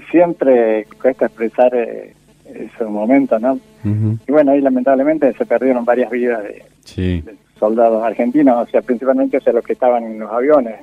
Siempre 0.09 0.85
cuesta 1.01 1.25
expresar 1.25 1.73
eh, 1.75 2.13
ese 2.45 2.85
momento, 2.85 3.39
¿no? 3.39 3.59
Y 3.85 4.31
bueno, 4.31 4.51
ahí 4.51 4.61
lamentablemente 4.61 5.33
se 5.33 5.45
perdieron 5.45 5.83
varias 5.83 6.09
vidas 6.09 6.41
de, 6.43 7.23
soldados 7.59 8.03
argentinos, 8.03 8.67
o 8.67 8.71
sea, 8.71 8.81
principalmente 8.81 9.37
o 9.37 9.51
los 9.51 9.63
que 9.63 9.73
estaban 9.73 10.03
en 10.03 10.19
los 10.19 10.31
aviones. 10.31 10.75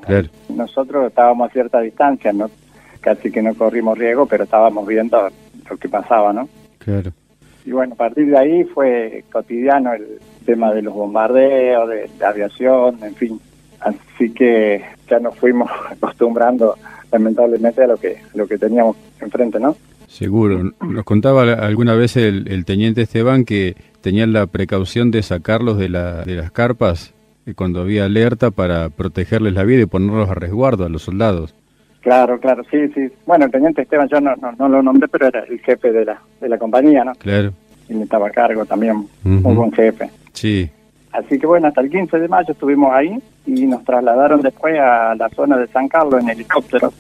Nosotros 0.49 1.07
estábamos 1.09 1.49
a 1.49 1.53
cierta 1.53 1.81
distancia, 1.81 2.33
no 2.33 2.51
casi 3.01 3.31
que 3.31 3.43
no 3.43 3.55
corrimos 3.55 3.99
riesgo, 3.99 4.27
pero 4.27 4.45
estábamos 4.45 4.87
viendo 4.87 5.29
lo 5.69 5.77
que 5.77 5.89
pasaba, 5.89 6.33
¿no? 6.33 6.49
Claro. 6.79 7.13
Y 7.65 7.73
bueno, 7.73 7.95
a 7.95 7.97
partir 7.97 8.27
de 8.27 8.39
ahí 8.39 8.65
fue 8.65 9.25
cotidiano 9.31 9.93
el 9.93 10.19
tema 10.47 10.73
de 10.73 10.83
los 10.83 10.95
bombardeos, 10.95 11.89
de, 11.89 12.11
aviación, 12.25 12.99
en 13.03 13.15
fin. 13.15 13.41
Así 13.81 14.33
que 14.33 14.85
ya 15.09 15.19
nos 15.19 15.37
fuimos 15.37 15.71
acostumbrando 15.91 16.77
lamentablemente 17.11 17.83
a 17.83 17.87
lo 17.89 17.97
que 17.97 18.19
lo 18.35 18.47
que 18.47 18.59
teníamos 18.59 18.97
enfrente, 19.21 19.59
¿no? 19.59 19.77
Seguro. 20.07 20.73
Nos 20.81 21.05
contaba 21.05 21.43
alguna 21.43 21.95
vez 21.95 22.17
el, 22.17 22.65
teniente 22.65 23.03
Esteban 23.03 23.45
que 23.45 23.77
tenían 24.01 24.33
la 24.33 24.47
precaución 24.47 25.13
de 25.13 25.23
sacarlos 25.23 25.79
de, 25.79 25.89
la, 25.89 26.25
de 26.25 26.35
las 26.35 26.51
carpas 26.51 27.15
eh, 27.47 27.55
cuando 27.55 27.81
había 27.81 28.07
alerta 28.07 28.51
para 28.51 28.89
protegerles 28.91 29.55
la 29.55 29.63
vida 29.63 29.83
y 29.83 29.87
ponerlos 29.87 30.29
a 30.29 30.35
resguardo 30.35 30.85
a 30.85 30.89
los 30.89 31.03
soldados. 31.03 31.55
Claro, 32.01 32.41
claro, 32.41 32.65
sí, 32.71 32.89
sí. 32.95 33.09
Bueno, 33.25 33.45
el 33.45 33.53
teniente 33.53 33.83
Esteban 33.83 34.09
yo 34.09 34.21
no, 34.21 34.35
no, 34.59 34.69
lo 34.69 34.83
nombré, 34.83 35.07
pero 35.07 35.29
era 35.29 35.45
el 35.45 35.61
jefe 35.61 35.93
de 35.93 36.05
la, 36.05 36.21
de 36.41 36.49
la 36.49 36.59
compañía, 36.59 37.05
¿no? 37.05 37.13
Claro. 37.15 37.53
Y 37.89 37.95
me 37.95 38.03
estaba 38.05 38.29
a 38.29 38.31
cargo 38.31 38.65
también, 38.65 39.07
muy 39.23 39.55
buen 39.55 39.73
jefe. 39.73 40.11
Sí. 40.33 40.69
Así 41.13 41.39
que 41.39 41.47
bueno, 41.47 41.69
hasta 41.69 41.81
el 41.81 41.91
15 41.91 42.19
de 42.19 42.29
mayo 42.29 42.53
estuvimos 42.53 42.93
ahí 42.93 43.19
y 43.47 43.67
nos 43.67 43.85
trasladaron 43.85 44.41
después 44.43 44.79
a 44.79 45.15
la 45.15 45.29
zona 45.31 45.57
de 45.57 45.67
San 45.69 45.89
Carlos 45.89 46.23
en 46.23 46.31
helicóptero. 46.31 46.93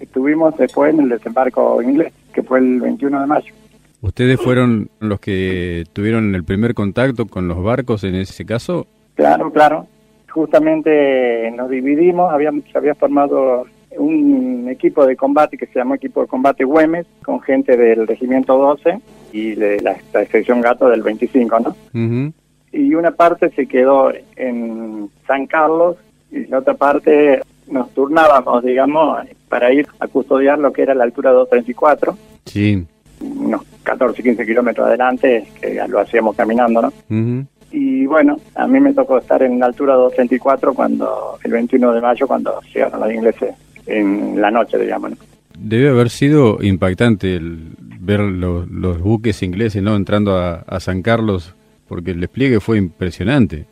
Estuvimos 0.00 0.56
después 0.56 0.94
en 0.94 1.00
el 1.00 1.08
desembarco 1.10 1.82
inglés, 1.82 2.12
que 2.32 2.42
fue 2.42 2.58
el 2.58 2.80
21 2.80 3.20
de 3.20 3.26
mayo. 3.26 3.54
¿Ustedes 4.00 4.38
fueron 4.40 4.90
los 5.00 5.18
que 5.20 5.84
tuvieron 5.92 6.34
el 6.34 6.44
primer 6.44 6.74
contacto 6.74 7.26
con 7.26 7.48
los 7.48 7.62
barcos 7.62 8.04
en 8.04 8.14
ese 8.14 8.44
caso? 8.44 8.86
Claro, 9.14 9.50
claro. 9.50 9.86
Justamente 10.30 11.50
nos 11.52 11.70
dividimos, 11.70 12.32
había, 12.32 12.50
se 12.70 12.76
había 12.76 12.94
formado 12.94 13.66
un 13.96 14.68
equipo 14.68 15.06
de 15.06 15.16
combate 15.16 15.56
que 15.56 15.66
se 15.66 15.78
llamó 15.78 15.94
Equipo 15.94 16.22
de 16.22 16.26
Combate 16.26 16.64
Güemes, 16.64 17.06
con 17.24 17.40
gente 17.40 17.76
del 17.76 18.06
Regimiento 18.06 18.58
12 18.58 19.00
y 19.32 19.54
de 19.54 19.80
la, 19.80 19.96
sección 20.26 20.60
Gato 20.60 20.88
del 20.88 21.02
25, 21.02 21.60
¿no? 21.60 21.76
Y 22.74 22.94
una 22.94 23.12
parte 23.12 23.50
se 23.50 23.66
quedó 23.66 24.12
en 24.36 25.08
San 25.26 25.46
Carlos 25.46 25.96
y 26.30 26.46
la 26.46 26.58
otra 26.58 26.74
parte 26.74 27.40
nos 27.68 27.90
turnábamos, 27.94 28.64
digamos, 28.64 29.20
para 29.48 29.72
ir 29.72 29.86
a 30.00 30.08
custodiar 30.08 30.58
lo 30.58 30.72
que 30.72 30.82
era 30.82 30.94
la 30.94 31.04
altura 31.04 31.30
234. 31.30 32.18
Sí. 32.46 32.84
Unos 33.20 33.62
14, 33.84 34.22
15 34.22 34.44
kilómetros 34.44 34.86
adelante, 34.86 35.46
que 35.60 35.80
lo 35.88 36.00
hacíamos 36.00 36.36
caminando, 36.36 36.82
¿no? 36.82 37.46
Y 37.70 38.06
bueno, 38.06 38.36
a 38.54 38.66
mí 38.66 38.80
me 38.80 38.92
tocó 38.92 39.18
estar 39.18 39.42
en 39.42 39.58
la 39.58 39.66
altura 39.66 39.94
234 39.94 40.74
cuando, 40.74 41.38
el 41.42 41.52
21 41.52 41.92
de 41.92 42.00
mayo, 42.00 42.26
cuando 42.26 42.60
llegaron 42.72 43.00
los 43.00 43.12
ingleses 43.12 43.54
en 43.86 44.40
la 44.40 44.50
noche, 44.50 44.78
digamos. 44.78 45.12
¿no? 45.12 45.16
Debe 45.58 45.90
haber 45.90 46.10
sido 46.10 46.62
impactante 46.62 47.36
el 47.36 47.72
ver 48.00 48.20
los, 48.20 49.00
buques 49.00 49.42
ingleses 49.42 49.82
no 49.82 49.96
entrando 49.96 50.36
a, 50.36 50.80
San 50.80 51.02
Carlos, 51.02 51.54
porque 51.88 52.12
el 52.12 52.20
despliegue 52.20 52.60
fue 52.60 52.78
impresionante. 52.78 53.66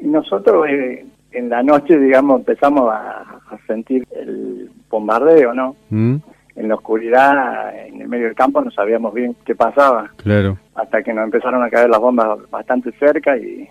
Nosotros 0.00 0.66
eh, 0.68 1.04
en 1.32 1.48
la 1.48 1.62
noche, 1.62 1.98
digamos, 1.98 2.40
empezamos 2.40 2.92
a, 2.92 3.24
sentir 3.66 4.04
el 4.10 4.68
bombardeo, 4.90 5.54
¿no? 5.54 5.76
¿Mm? 5.88 6.16
En 6.56 6.68
la 6.68 6.74
oscuridad, 6.74 7.72
en 7.86 8.00
el 8.00 8.08
medio 8.08 8.26
del 8.26 8.34
campo, 8.34 8.60
no 8.60 8.70
sabíamos 8.72 9.14
bien 9.14 9.36
qué 9.44 9.54
pasaba. 9.54 10.10
Claro. 10.16 10.58
Hasta 10.74 11.02
que 11.02 11.14
nos 11.14 11.24
empezaron 11.24 11.62
a 11.62 11.70
caer 11.70 11.88
las 11.88 12.00
bombas 12.00 12.38
bastante 12.50 12.90
cerca 12.98 13.36
y 13.36 13.68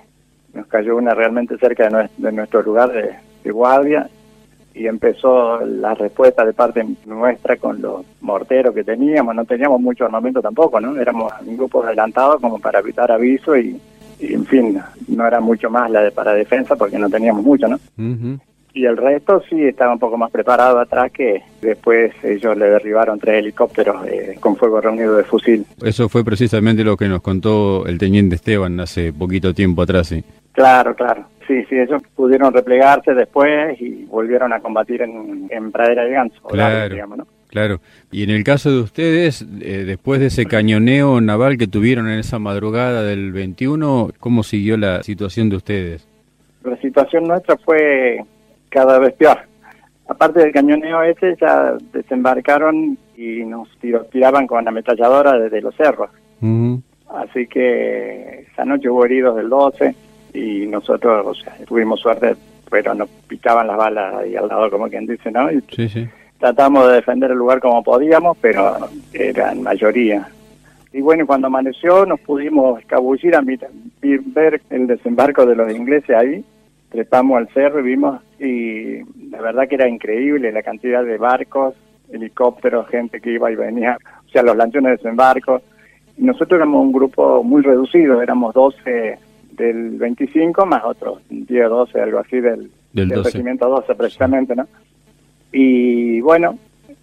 nos 0.53 0.67
cayó 0.67 0.95
una 0.95 1.13
realmente 1.13 1.57
cerca 1.57 1.89
de, 1.89 2.31
nuestro 2.31 2.61
lugar 2.61 2.91
de 2.91 3.51
guardia 3.51 4.09
y 4.73 4.87
empezó 4.87 5.59
la 5.61 5.93
respuesta 5.93 6.45
de 6.45 6.53
parte 6.53 6.85
nuestra 7.05 7.57
con 7.57 7.81
los 7.81 8.05
morteros 8.21 8.73
que 8.73 8.83
teníamos, 8.83 9.35
no 9.35 9.45
teníamos 9.45 9.79
mucho 9.79 10.05
armamento 10.05 10.41
tampoco, 10.41 10.79
¿no? 10.79 10.99
Éramos 10.99 11.31
un 11.45 11.57
grupo 11.57 11.83
adelantado 11.83 12.39
como 12.39 12.59
para 12.59 12.79
evitar 12.79 13.11
aviso 13.11 13.55
y, 13.55 13.79
en 14.19 14.45
fin, 14.45 14.79
no 15.07 15.27
era 15.27 15.39
mucho 15.39 15.69
más 15.69 15.91
la 15.91 16.01
de 16.01 16.11
para 16.11 16.33
defensa 16.33 16.75
porque 16.75 16.97
no 16.97 17.09
teníamos 17.09 17.43
mucho, 17.43 17.67
¿no? 17.67 17.79
Y 18.75 18.85
el 18.85 18.97
resto 18.97 19.43
sí 19.47 19.61
estaba 19.63 19.93
un 19.93 19.99
poco 19.99 20.17
más 20.17 20.31
preparado 20.31 20.79
atrás 20.79 21.11
que 21.11 21.43
después 21.61 22.11
ellos 22.23 22.57
le 22.57 22.69
derribaron 22.69 23.19
tres 23.19 23.39
helicópteros 23.39 24.07
eh, 24.07 24.35
con 24.39 24.55
fuego 24.55 24.81
reunido 24.81 25.15
de 25.15 25.23
fusil. 25.23 25.63
Eso 25.83 26.09
fue 26.09 26.23
precisamente 26.25 26.83
lo 26.83 26.97
que 26.97 27.07
nos 27.07 27.21
contó 27.21 27.85
el 27.85 27.99
teniente 27.99 28.35
Esteban 28.35 28.79
hace 28.79 29.13
poquito 29.13 29.53
tiempo 29.53 29.83
atrás, 29.83 30.07
sí. 30.07 30.23
Claro, 30.53 30.95
claro. 30.95 31.25
Sí, 31.47 31.63
sí, 31.65 31.75
ellos 31.75 32.01
pudieron 32.15 32.53
replegarse 32.53 33.13
después 33.13 33.79
y 33.81 34.05
volvieron 34.05 34.53
a 34.53 34.59
combatir 34.59 35.01
en, 35.01 35.47
en 35.49 35.71
Pradera 35.71 36.05
de 36.05 36.11
Ganso. 36.11 36.41
Claro, 36.43 36.93
digamos, 36.93 37.17
¿no? 37.17 37.27
claro. 37.53 37.79
Y 38.11 38.23
en 38.23 38.31
el 38.31 38.43
caso 38.43 38.71
de 38.71 38.79
ustedes, 38.79 39.45
eh, 39.61 39.83
después 39.85 40.19
de 40.19 40.27
ese 40.27 40.45
cañoneo 40.45 41.21
naval 41.21 41.57
que 41.57 41.67
tuvieron 41.67 42.09
en 42.09 42.19
esa 42.19 42.39
madrugada 42.39 43.03
del 43.03 43.31
21, 43.31 44.09
¿cómo 44.19 44.43
siguió 44.43 44.75
la 44.77 45.03
situación 45.03 45.49
de 45.49 45.57
ustedes? 45.57 46.07
La 46.63 46.77
situación 46.77 47.25
nuestra 47.25 47.57
fue 47.57 48.23
cada 48.69 48.97
vez 48.99 49.13
peor. 49.13 49.37
Aparte 50.07 50.39
del 50.39 50.51
cañoneo 50.51 51.03
ese, 51.03 51.35
ya 51.39 51.75
desembarcaron 51.91 52.97
y 53.15 53.45
nos 53.45 53.69
tiraban 54.11 54.47
con 54.47 54.67
ametralladora 54.67 55.37
desde 55.37 55.61
los 55.61 55.75
cerros. 55.75 56.09
Así 57.09 57.47
que 57.47 58.47
esa 58.51 58.65
noche 58.65 58.89
hubo 58.89 59.05
heridos 59.05 59.35
del 59.35 59.49
12 59.49 59.95
y 60.33 60.65
nosotros, 60.67 61.25
o 61.25 61.33
sea, 61.33 61.55
tuvimos 61.65 61.99
suerte, 61.99 62.35
pero 62.69 62.93
nos 62.93 63.09
picaban 63.27 63.67
las 63.67 63.77
balas 63.77 64.15
ahí 64.15 64.35
al 64.35 64.47
lado, 64.47 64.69
como 64.69 64.87
quien 64.89 65.05
dice, 65.05 65.31
¿no? 65.31 65.49
sí, 65.69 65.87
sí. 65.89 66.07
Tratamos 66.39 66.87
de 66.89 66.95
defender 66.95 67.31
el 67.31 67.37
lugar 67.37 67.61
como 67.61 67.81
podíamos, 67.83 68.37
pero 68.41 68.75
eran 69.13 69.61
mayoría. 69.63 70.27
Y 70.91 71.01
bueno, 71.01 71.25
cuando 71.25 71.47
amaneció 71.47 72.05
nos 72.05 72.19
pudimos 72.19 72.79
escabullir 72.79 73.35
a 73.35 73.41
ver 73.41 74.61
el 74.69 74.87
desembarco 74.87 75.45
de 75.45 75.55
los 75.55 75.73
ingleses 75.73 76.15
ahí, 76.15 76.43
trepamos 76.89 77.37
al 77.37 77.47
cerro 77.49 77.79
y 77.79 77.83
vimos, 77.83 78.21
y 78.39 78.99
la 79.31 79.41
verdad 79.41 79.67
que 79.67 79.75
era 79.75 79.87
increíble 79.87 80.51
la 80.51 80.61
cantidad 80.61 81.03
de 81.03 81.17
barcos, 81.17 81.75
helicópteros, 82.11 82.87
gente 82.89 83.21
que 83.21 83.31
iba 83.31 83.51
y 83.51 83.55
venía, 83.55 83.97
o 84.27 84.29
sea, 84.29 84.43
los 84.43 84.55
lanchones 84.55 84.91
de 84.91 84.97
desembarco. 84.97 85.61
Y 86.17 86.23
nosotros 86.23 86.57
éramos 86.57 86.81
un 86.81 86.91
grupo 86.91 87.41
muy 87.43 87.63
reducido, 87.63 88.21
éramos 88.21 88.53
12 88.53 89.17
del 89.55 89.91
25 89.97 90.65
más 90.65 90.83
otros 90.83 91.21
10 91.29 91.65
o 91.67 91.69
12, 91.69 92.01
algo 92.01 92.19
así 92.19 92.39
del, 92.39 92.71
del, 92.91 93.09
12. 93.09 93.23
regimiento 93.23 93.69
12 93.69 93.95
precisamente, 93.95 94.55
¿no? 94.55 94.67
Y 95.51 96.19
bueno, 96.21 96.57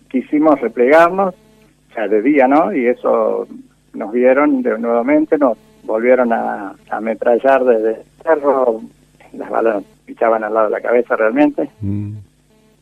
quisimos 0.09 0.61
replegarnos, 0.61 1.35
o 1.35 1.95
sea, 1.95 2.09
de 2.09 2.23
día, 2.23 2.49
¿no? 2.49 2.75
Y 2.75 2.87
eso 2.87 3.47
nos 3.95 4.13
vieron 4.13 4.63
de, 4.63 4.79
nuevamente, 4.79 5.39
nos 5.39 5.57
volvieron 5.85 6.33
a, 6.33 6.75
ametrallar 6.91 7.65
desde 7.65 7.91
el 7.91 8.03
cerro, 8.23 8.81
las 9.33 9.51
balas 9.51 9.77
nos 9.77 9.85
pichaban 10.05 10.43
al 10.43 10.55
lado 10.55 10.67
de 10.67 10.73
la 10.73 10.81
cabeza 10.81 11.17
realmente. 11.17 11.71
Mm. 11.81 12.15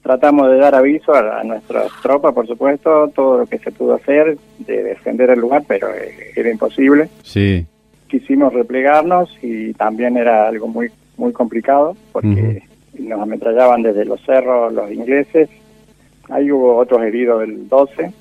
Tratamos 0.02 0.48
de 0.48 0.56
dar 0.56 0.74
aviso 0.74 1.12
a, 1.12 1.40
a 1.40 1.44
nuestras 1.44 1.92
tropas, 2.00 2.32
por 2.32 2.46
supuesto, 2.46 3.08
todo 3.14 3.38
lo 3.38 3.46
que 3.46 3.58
se 3.58 3.72
pudo 3.72 3.94
hacer, 3.94 4.38
de 4.58 4.82
defender 4.82 5.28
el 5.30 5.40
lugar, 5.40 5.64
pero 5.68 5.88
eh, 5.88 6.32
era 6.34 6.50
imposible. 6.50 7.10
Sí 7.22 7.66
quisimos 8.08 8.52
replegarnos 8.52 9.30
y 9.42 9.72
también 9.74 10.16
era 10.16 10.48
algo 10.48 10.66
muy 10.66 10.88
muy 11.16 11.32
complicado 11.32 11.96
porque 12.12 12.62
nos 12.98 13.20
ametrallaban 13.20 13.82
desde 13.82 14.04
los 14.04 14.20
cerros 14.24 14.72
los 14.72 14.90
ingleses. 14.90 15.48
Ahí 16.30 16.50
hubo 16.52 16.76
otros 16.76 17.02
heridos 17.02 17.40
del 17.40 17.68
12. 17.68 18.12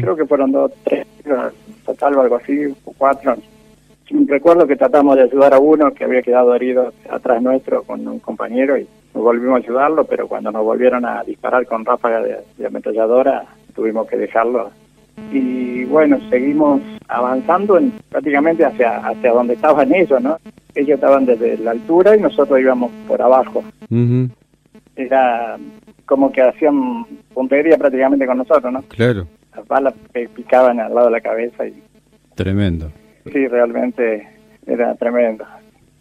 Creo 0.00 0.16
que 0.16 0.26
fueron 0.26 0.50
dos, 0.50 0.72
tres, 0.82 1.06
total 1.86 2.16
o 2.16 2.22
algo 2.22 2.36
así, 2.36 2.74
o 2.84 2.92
cuatro. 2.98 3.36
Recuerdo 4.26 4.66
que 4.66 4.74
tratamos 4.74 5.14
de 5.16 5.22
ayudar 5.22 5.54
a 5.54 5.60
uno 5.60 5.92
que 5.92 6.02
había 6.02 6.22
quedado 6.22 6.54
herido 6.54 6.92
atrás 7.08 7.40
nuestro 7.40 7.84
con 7.84 8.06
un 8.08 8.18
compañero 8.18 8.76
y 8.76 8.88
nos 9.14 9.22
volvimos 9.22 9.60
a 9.60 9.64
ayudarlo, 9.64 10.04
pero 10.04 10.26
cuando 10.26 10.50
nos 10.50 10.64
volvieron 10.64 11.04
a 11.04 11.22
disparar 11.22 11.66
con 11.66 11.84
ráfaga 11.84 12.20
de, 12.20 12.38
de 12.58 12.66
ametralladora, 12.66 13.44
tuvimos 13.74 14.08
que 14.08 14.16
dejarlo 14.16 14.72
y 15.32 15.84
bueno, 15.84 16.18
seguimos 16.28 16.80
avanzando 17.10 17.78
en, 17.78 17.92
prácticamente 18.08 18.64
hacia, 18.64 18.98
hacia 18.98 19.32
donde 19.32 19.54
estaban 19.54 19.92
ellos, 19.94 20.22
¿no? 20.22 20.38
Ellos 20.74 20.94
estaban 20.94 21.26
desde 21.26 21.58
la 21.58 21.72
altura 21.72 22.16
y 22.16 22.20
nosotros 22.20 22.60
íbamos 22.60 22.90
por 23.06 23.20
abajo. 23.20 23.64
Era 24.96 25.58
como 26.06 26.30
que 26.30 26.42
hacían 26.42 27.04
puntería 27.34 27.76
prácticamente 27.76 28.26
con 28.26 28.38
nosotros, 28.38 28.72
¿no? 28.72 28.82
Claro. 28.82 29.26
Las 29.56 29.66
balas 29.66 29.94
picaban 30.34 30.78
al 30.80 30.94
lado 30.94 31.06
de 31.06 31.12
la 31.12 31.20
cabeza 31.20 31.66
y... 31.66 31.82
Tremendo. 32.34 32.90
Sí, 33.32 33.46
realmente 33.48 34.28
era 34.66 34.94
tremendo. 34.94 35.44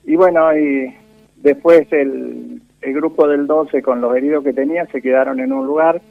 Y 0.05 0.15
bueno, 0.15 0.55
y 0.55 0.93
después 1.37 1.91
el, 1.91 2.61
el 2.81 2.93
grupo 2.93 3.27
del 3.27 3.47
12 3.47 3.81
con 3.81 4.01
los 4.01 4.15
heridos 4.15 4.43
que 4.43 4.53
tenía 4.53 4.85
se 4.87 5.01
quedaron 5.01 5.39
en 5.39 5.51
un 5.51 5.65
lugar 5.65 6.01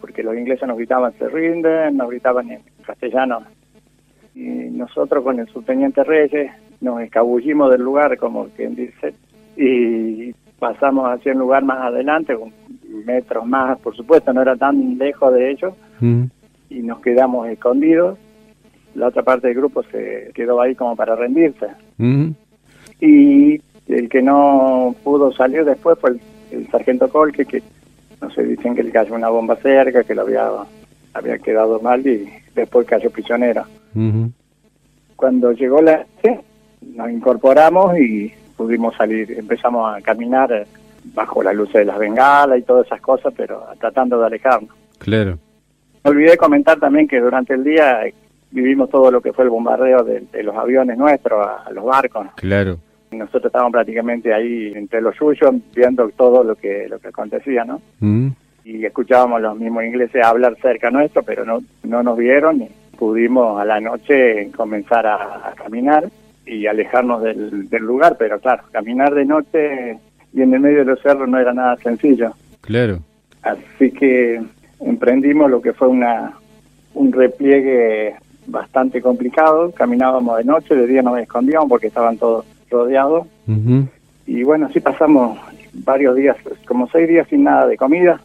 porque 0.00 0.24
los 0.24 0.36
ingleses 0.36 0.66
nos 0.66 0.76
gritaban 0.76 1.12
se 1.16 1.28
rinden, 1.28 1.96
nos 1.96 2.10
gritaban 2.10 2.50
en 2.50 2.60
castellano. 2.84 3.42
Y 4.34 4.40
nosotros 4.40 5.22
con 5.22 5.38
el 5.38 5.48
subteniente 5.48 6.02
Reyes 6.04 6.50
nos 6.80 7.00
escabullimos 7.00 7.70
del 7.70 7.82
lugar, 7.82 8.16
como 8.16 8.46
quien 8.48 8.74
dice, 8.74 9.14
y 9.56 10.32
pasamos 10.58 11.06
hacia 11.08 11.32
un 11.32 11.40
lugar 11.40 11.64
más 11.64 11.80
adelante, 11.80 12.36
metros 13.04 13.46
más, 13.46 13.78
por 13.80 13.94
supuesto, 13.94 14.32
no 14.32 14.42
era 14.42 14.56
tan 14.56 14.98
lejos 14.98 15.32
de 15.34 15.50
ellos, 15.50 15.74
mm. 16.00 16.24
y 16.70 16.78
nos 16.80 17.00
quedamos 17.00 17.48
escondidos. 17.48 18.18
La 18.94 19.08
otra 19.08 19.22
parte 19.22 19.48
del 19.48 19.56
grupo 19.56 19.82
se 19.84 20.30
quedó 20.34 20.60
ahí 20.60 20.74
como 20.74 20.96
para 20.96 21.16
rendirse. 21.16 21.66
Mm. 21.98 22.30
Y 23.00 23.60
el 23.88 24.08
que 24.08 24.22
no 24.22 24.94
pudo 25.02 25.32
salir 25.32 25.64
después 25.64 25.98
fue 25.98 26.10
el, 26.10 26.20
el 26.50 26.68
sargento 26.68 27.08
Colque, 27.08 27.44
que 27.44 27.62
no 28.20 28.30
sé, 28.30 28.44
dicen 28.44 28.74
que 28.74 28.82
le 28.82 28.92
cayó 28.92 29.14
una 29.14 29.28
bomba 29.28 29.56
cerca, 29.56 30.04
que 30.04 30.14
lo 30.14 30.22
había 30.22 30.48
había 31.14 31.38
quedado 31.38 31.80
mal 31.80 32.06
y 32.06 32.28
después 32.54 32.86
cayó 32.86 33.10
prisionero. 33.10 33.64
Cuando 35.16 35.52
llegó 35.52 35.80
la 35.82 36.06
nos 36.94 37.10
incorporamos 37.10 37.96
y 37.98 38.32
pudimos 38.56 38.94
salir, 38.96 39.30
empezamos 39.32 39.94
a 39.94 40.00
caminar 40.00 40.66
bajo 41.14 41.42
la 41.42 41.52
luz 41.52 41.72
de 41.72 41.84
las 41.84 41.98
bengalas 41.98 42.58
y 42.58 42.62
todas 42.62 42.86
esas 42.86 43.00
cosas, 43.00 43.32
pero 43.36 43.64
tratando 43.78 44.18
de 44.18 44.26
alejarnos. 44.26 44.70
Claro. 44.98 45.38
Me 46.04 46.10
olvidé 46.10 46.36
comentar 46.36 46.78
también 46.78 47.08
que 47.08 47.20
durante 47.20 47.54
el 47.54 47.64
día 47.64 48.00
vivimos 48.50 48.90
todo 48.90 49.10
lo 49.10 49.20
que 49.20 49.32
fue 49.32 49.44
el 49.44 49.50
bombardeo 49.50 50.04
de, 50.04 50.42
los 50.42 50.56
aviones 50.56 50.98
nuestros 50.98 51.46
a, 51.46 51.70
los 51.70 51.84
barcos. 51.84 52.26
Claro. 52.36 52.78
Nosotros 53.10 53.46
estábamos 53.46 53.72
prácticamente 53.72 54.32
ahí 54.32 54.72
entre 54.74 55.00
los 55.00 55.14
suyos 55.16 55.54
viendo 55.74 56.08
todo 56.16 56.42
lo 56.42 56.56
que 56.56 56.86
lo 56.88 56.98
que 56.98 57.08
acontecía, 57.08 57.64
¿no? 57.64 57.80
Mm. 58.00 58.28
Y 58.64 58.84
escuchábamos 58.84 59.42
los 59.42 59.58
mismos 59.58 59.84
ingleses 59.84 60.24
hablar 60.24 60.56
cerca 60.62 60.90
nuestro, 60.90 61.22
pero 61.22 61.44
no 61.44 61.62
no 61.82 62.02
nos 62.02 62.16
vieron 62.16 62.62
y 62.62 62.70
pudimos 63.02 63.60
a 63.60 63.64
la 63.64 63.80
noche 63.80 64.48
comenzar 64.56 65.04
a, 65.08 65.54
caminar 65.56 66.08
y 66.46 66.68
alejarnos 66.68 67.20
del, 67.20 67.68
del 67.68 67.82
lugar, 67.82 68.14
pero 68.16 68.38
claro, 68.38 68.62
caminar 68.70 69.12
de 69.12 69.24
noche 69.24 69.98
y 70.32 70.40
en 70.40 70.54
el 70.54 70.60
medio 70.60 70.78
de 70.78 70.84
los 70.84 71.02
cerros 71.02 71.28
no 71.28 71.36
era 71.36 71.52
nada 71.52 71.76
sencillo. 71.78 72.32
Claro. 72.60 73.00
Así 73.42 73.90
que 73.90 74.40
emprendimos 74.78 75.50
lo 75.50 75.60
que 75.60 75.72
fue 75.72 75.88
una 75.88 76.34
un 76.94 77.10
repliegue 77.10 78.14
bastante 78.46 79.02
complicado, 79.02 79.72
caminábamos 79.72 80.38
de 80.38 80.44
noche, 80.44 80.76
de 80.76 80.86
día 80.86 81.02
nos 81.02 81.18
escondíamos 81.18 81.68
porque 81.68 81.88
estaban 81.88 82.18
todos 82.18 82.44
rodeados. 82.70 83.26
Y 84.28 84.44
bueno, 84.44 84.66
así 84.66 84.78
pasamos 84.78 85.40
varios 85.72 86.14
días, 86.14 86.36
como 86.68 86.86
seis 86.86 87.08
días 87.08 87.26
sin 87.28 87.42
nada 87.42 87.66
de 87.66 87.76
comida. 87.76 88.20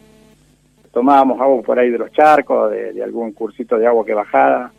Tomábamos 0.92 1.40
agua 1.40 1.62
por 1.62 1.78
ahí 1.78 1.90
de 1.90 1.98
los 1.98 2.12
charcos, 2.12 2.70
de, 2.70 3.02
algún 3.02 3.32
cursito 3.32 3.78
de 3.78 3.86
agua 3.86 4.04
que 4.04 4.14
bajara. 4.14 4.70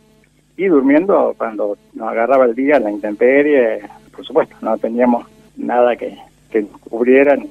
Y 0.56 0.66
durmiendo 0.66 1.34
cuando 1.38 1.78
nos 1.94 2.08
agarraba 2.08 2.44
el 2.44 2.54
día, 2.54 2.78
la 2.78 2.90
intemperie, 2.90 3.80
por 4.14 4.24
supuesto, 4.24 4.56
no 4.60 4.76
teníamos 4.78 5.26
nada 5.56 5.96
que, 5.96 6.16
que 6.50 6.62
nos 6.62 6.78
cubrieran. 6.80 7.46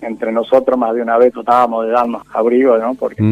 Entre 0.00 0.32
nosotros 0.32 0.76
más 0.78 0.94
de 0.94 1.02
una 1.02 1.16
vez 1.16 1.32
tratábamos 1.32 1.86
de 1.86 1.92
darnos 1.92 2.22
abrigo, 2.32 2.76
¿no? 2.76 2.94
Porque, 2.94 3.22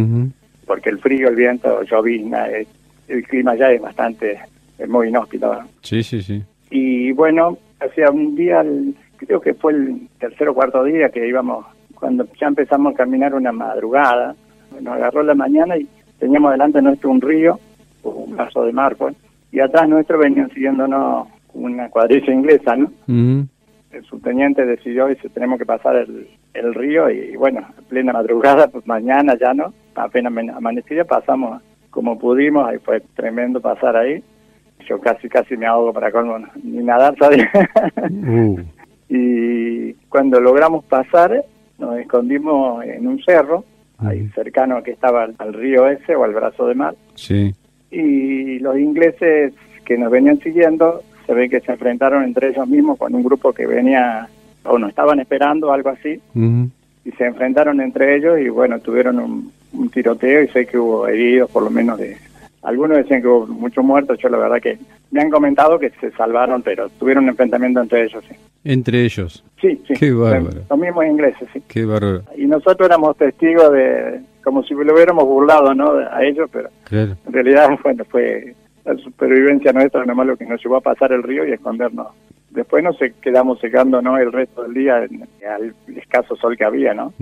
porque 0.65 0.91
el 0.91 0.99
frío, 0.99 1.29
el 1.29 1.35
viento, 1.35 1.83
llovizna, 1.83 2.47
el, 2.47 2.67
el 3.09 3.27
clima 3.27 3.57
ya 3.57 3.73
es 3.73 3.83
bastante, 3.83 4.39
es 4.79 4.89
muy 4.89 5.09
inhóspito. 5.09 5.53
Sí, 5.83 6.03
sí, 6.03 6.23
sí. 6.23 6.43
Y 6.71 7.11
bueno, 7.13 7.59
hacía 7.81 8.11
un 8.11 8.37
día, 8.37 8.65
creo 9.17 9.41
que 9.41 9.55
fue 9.55 9.73
el 9.73 10.09
tercer 10.19 10.49
o 10.49 10.55
cuarto 10.55 10.85
día 10.85 11.09
que 11.09 11.27
íbamos, 11.27 11.67
cuando 11.95 12.27
ya 12.41 12.47
empezamos 12.47 12.95
a 12.95 12.97
caminar 12.97 13.35
una 13.35 13.53
madrugada, 13.53 14.35
nos 14.81 14.95
agarró 14.95 15.23
la 15.23 15.35
mañana 15.35 15.77
y 15.77 15.89
teníamos 16.19 16.53
delante 16.53 16.83
nuestro 16.83 17.11
un 17.11 17.21
río, 17.21 17.59
un 18.03 18.37
vaso 18.37 18.65
de 18.65 18.73
mar, 18.73 18.97
pues, 18.97 19.17
y 19.53 19.61
atrás 19.61 19.89
nuestro 19.89 20.19
venían 20.19 20.51
siguiéndonos 20.51 21.29
una 21.55 21.89
cuadrilla 21.89 22.33
inglesa, 22.33 22.77
¿no? 22.77 22.93
El 23.91 24.05
subteniente 24.05 24.65
decidió, 24.65 25.09
dice, 25.09 25.29
tenemos 25.31 25.59
que 25.59 25.67
pasar 25.67 25.97
el, 25.97 26.29
el 26.55 26.75
río 26.75 27.11
y 27.11 27.37
bueno, 27.37 27.67
plena 27.89 28.13
madrugada, 28.13 28.69
pues 28.69 28.87
mañana 28.87 29.37
ya 29.39 29.53
no, 29.53 29.73
apenas 29.97 30.33
amanecía, 30.55 31.05
pasamos 31.05 31.61
como 31.91 32.19
pudimos, 32.19 32.69
ahí 32.69 32.79
fue 32.79 33.01
tremendo 33.15 33.61
pasar 33.61 33.97
ahí. 33.97 34.23
Yo 34.89 34.99
casi, 35.01 35.29
casi 35.29 35.57
me 35.57 35.67
ahogo 35.67 35.93
para 35.93 36.11
colmo, 36.11 36.39
ni 36.63 36.83
nadar 36.83 37.15
sabía. 37.19 37.51
Uh. 38.11 38.61
Y 39.13 39.95
cuando 40.09 40.41
logramos 40.41 40.85
pasar, 40.85 41.45
nos 41.79 41.99
escondimos 41.99 42.85
en 42.85 43.09
un 43.09 43.21
cerro, 43.25 43.65
ahí 44.03 44.29
cercano 44.35 44.83
que 44.83 44.93
estaba 44.93 45.29
al, 45.39 45.53
río 45.53 45.89
ese 45.89 46.15
o 46.15 46.25
al 46.25 46.35
brazo 46.35 46.67
de 46.67 46.75
mar. 46.75 46.95
Sí. 47.15 47.55
Y 47.91 48.59
los 48.59 48.79
ingleses 48.79 49.53
que 49.85 49.99
nos 49.99 50.11
venían 50.11 50.39
siguiendo, 50.41 51.03
se 51.27 51.35
ve 51.35 51.49
que 51.49 51.61
se 51.61 51.73
enfrentaron 51.73 52.25
entre 52.25 52.49
ellos 52.49 52.67
mismos 52.69 52.99
con 52.99 53.15
un 53.15 53.23
grupo 53.23 53.53
que 53.53 53.67
venía, 53.67 54.29
o 54.65 54.79
nos 54.79 54.91
estaban 54.91 55.21
esperando, 55.21 55.73
algo 55.73 55.91
así. 55.91 56.21
Y 57.05 57.11
se 57.13 57.25
enfrentaron 57.25 57.81
entre 57.81 58.17
ellos 58.17 58.39
y 58.39 58.49
bueno, 58.49 58.79
tuvieron 58.79 59.19
un, 59.19 59.53
un 59.73 59.91
tiroteo 59.91 60.43
y 60.43 60.49
sé 60.49 60.67
que 60.67 60.79
hubo 60.79 61.07
heridos, 61.07 61.51
por 61.51 61.63
lo 61.63 61.71
menos 61.71 61.99
de... 61.99 62.17
Algunos 62.63 62.99
decían 62.99 63.23
que 63.23 63.29
hubo 63.29 63.47
muchos 63.47 63.83
muertos, 63.83 64.19
yo 64.19 64.29
la 64.29 64.37
verdad 64.37 64.61
que 64.61 64.79
me 65.11 65.23
han 65.23 65.31
comentado 65.31 65.79
que 65.79 65.91
se 65.99 66.11
salvaron, 66.13 66.63
pero 66.63 66.91
tuvieron 66.91 67.25
un 67.25 67.31
enfrentamiento 67.31 67.81
entre 67.81 68.05
ellos, 68.05 68.23
sí. 68.29 68.37
¿Entre 68.65 69.05
ellos? 69.05 69.45
Sí, 69.61 69.81
sí. 69.87 69.95
Qué 69.95 70.13
bárbaro. 70.13 70.61
Los 70.69 70.79
mismos 70.79 71.05
ingleses, 71.07 71.49
sí. 71.53 71.63
Qué 71.69 71.85
bárbaro. 71.85 72.23
Y 72.37 72.47
nosotros 72.47 72.89
éramos 72.89 73.17
testigos 73.17 73.73
de, 73.73 74.21
como 74.43 74.63
si 74.65 74.75
lo 74.75 74.95
hubiéramos 74.95 75.25
burlado, 75.25 75.75
¿no? 75.75 75.93
A 75.93 76.23
ellos, 76.25 76.49
pero 76.53 76.69
claro. 76.85 77.17
en 77.27 77.33
realidad, 77.33 77.71
bueno, 77.83 78.05
fue 78.05 78.55
la 78.85 78.97
supervivencia 78.97 79.73
nuestra, 79.73 80.05
nomás 80.05 80.27
lo 80.27 80.37
que 80.37 80.47
nos 80.47 80.63
llevó 80.63 80.77
a 80.77 80.81
pasar 80.81 81.13
el 81.13 81.23
río 81.23 81.47
y 81.47 81.53
escondernos. 81.53 82.09
Después 82.51 82.83
nos 82.83 82.97
quedamos 83.23 83.61
secando, 83.61 84.03
¿no? 84.03 84.19
El 84.19 84.33
resto 84.33 84.63
del 84.63 84.75
día 84.75 84.97
al 84.97 85.75
escaso 85.97 86.35
sol 86.37 86.57
que 86.57 86.65
había, 86.65 86.95
¿no? 86.95 87.13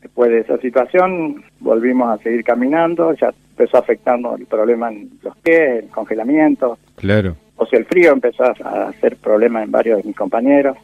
Después 0.00 0.30
de 0.30 0.38
esa 0.38 0.56
situación 0.58 1.44
volvimos 1.58 2.08
a 2.08 2.22
seguir 2.22 2.42
caminando, 2.42 3.12
ya 3.12 3.34
empezó 3.50 3.76
a 3.76 3.80
afectarnos 3.80 4.40
el 4.40 4.46
problema 4.46 4.90
en 4.90 5.10
los 5.22 5.36
pies, 5.38 5.84
el 5.84 5.90
congelamiento. 5.90 6.78
Claro. 6.96 7.36
O 7.60 7.66
sea, 7.66 7.78
el 7.78 7.84
frío 7.84 8.12
empezó 8.12 8.44
a 8.44 8.88
hacer 8.88 9.16
problemas 9.16 9.64
en 9.64 9.70
varios 9.70 9.98
de 9.98 10.04
mis 10.04 10.16
compañeros. 10.16 10.78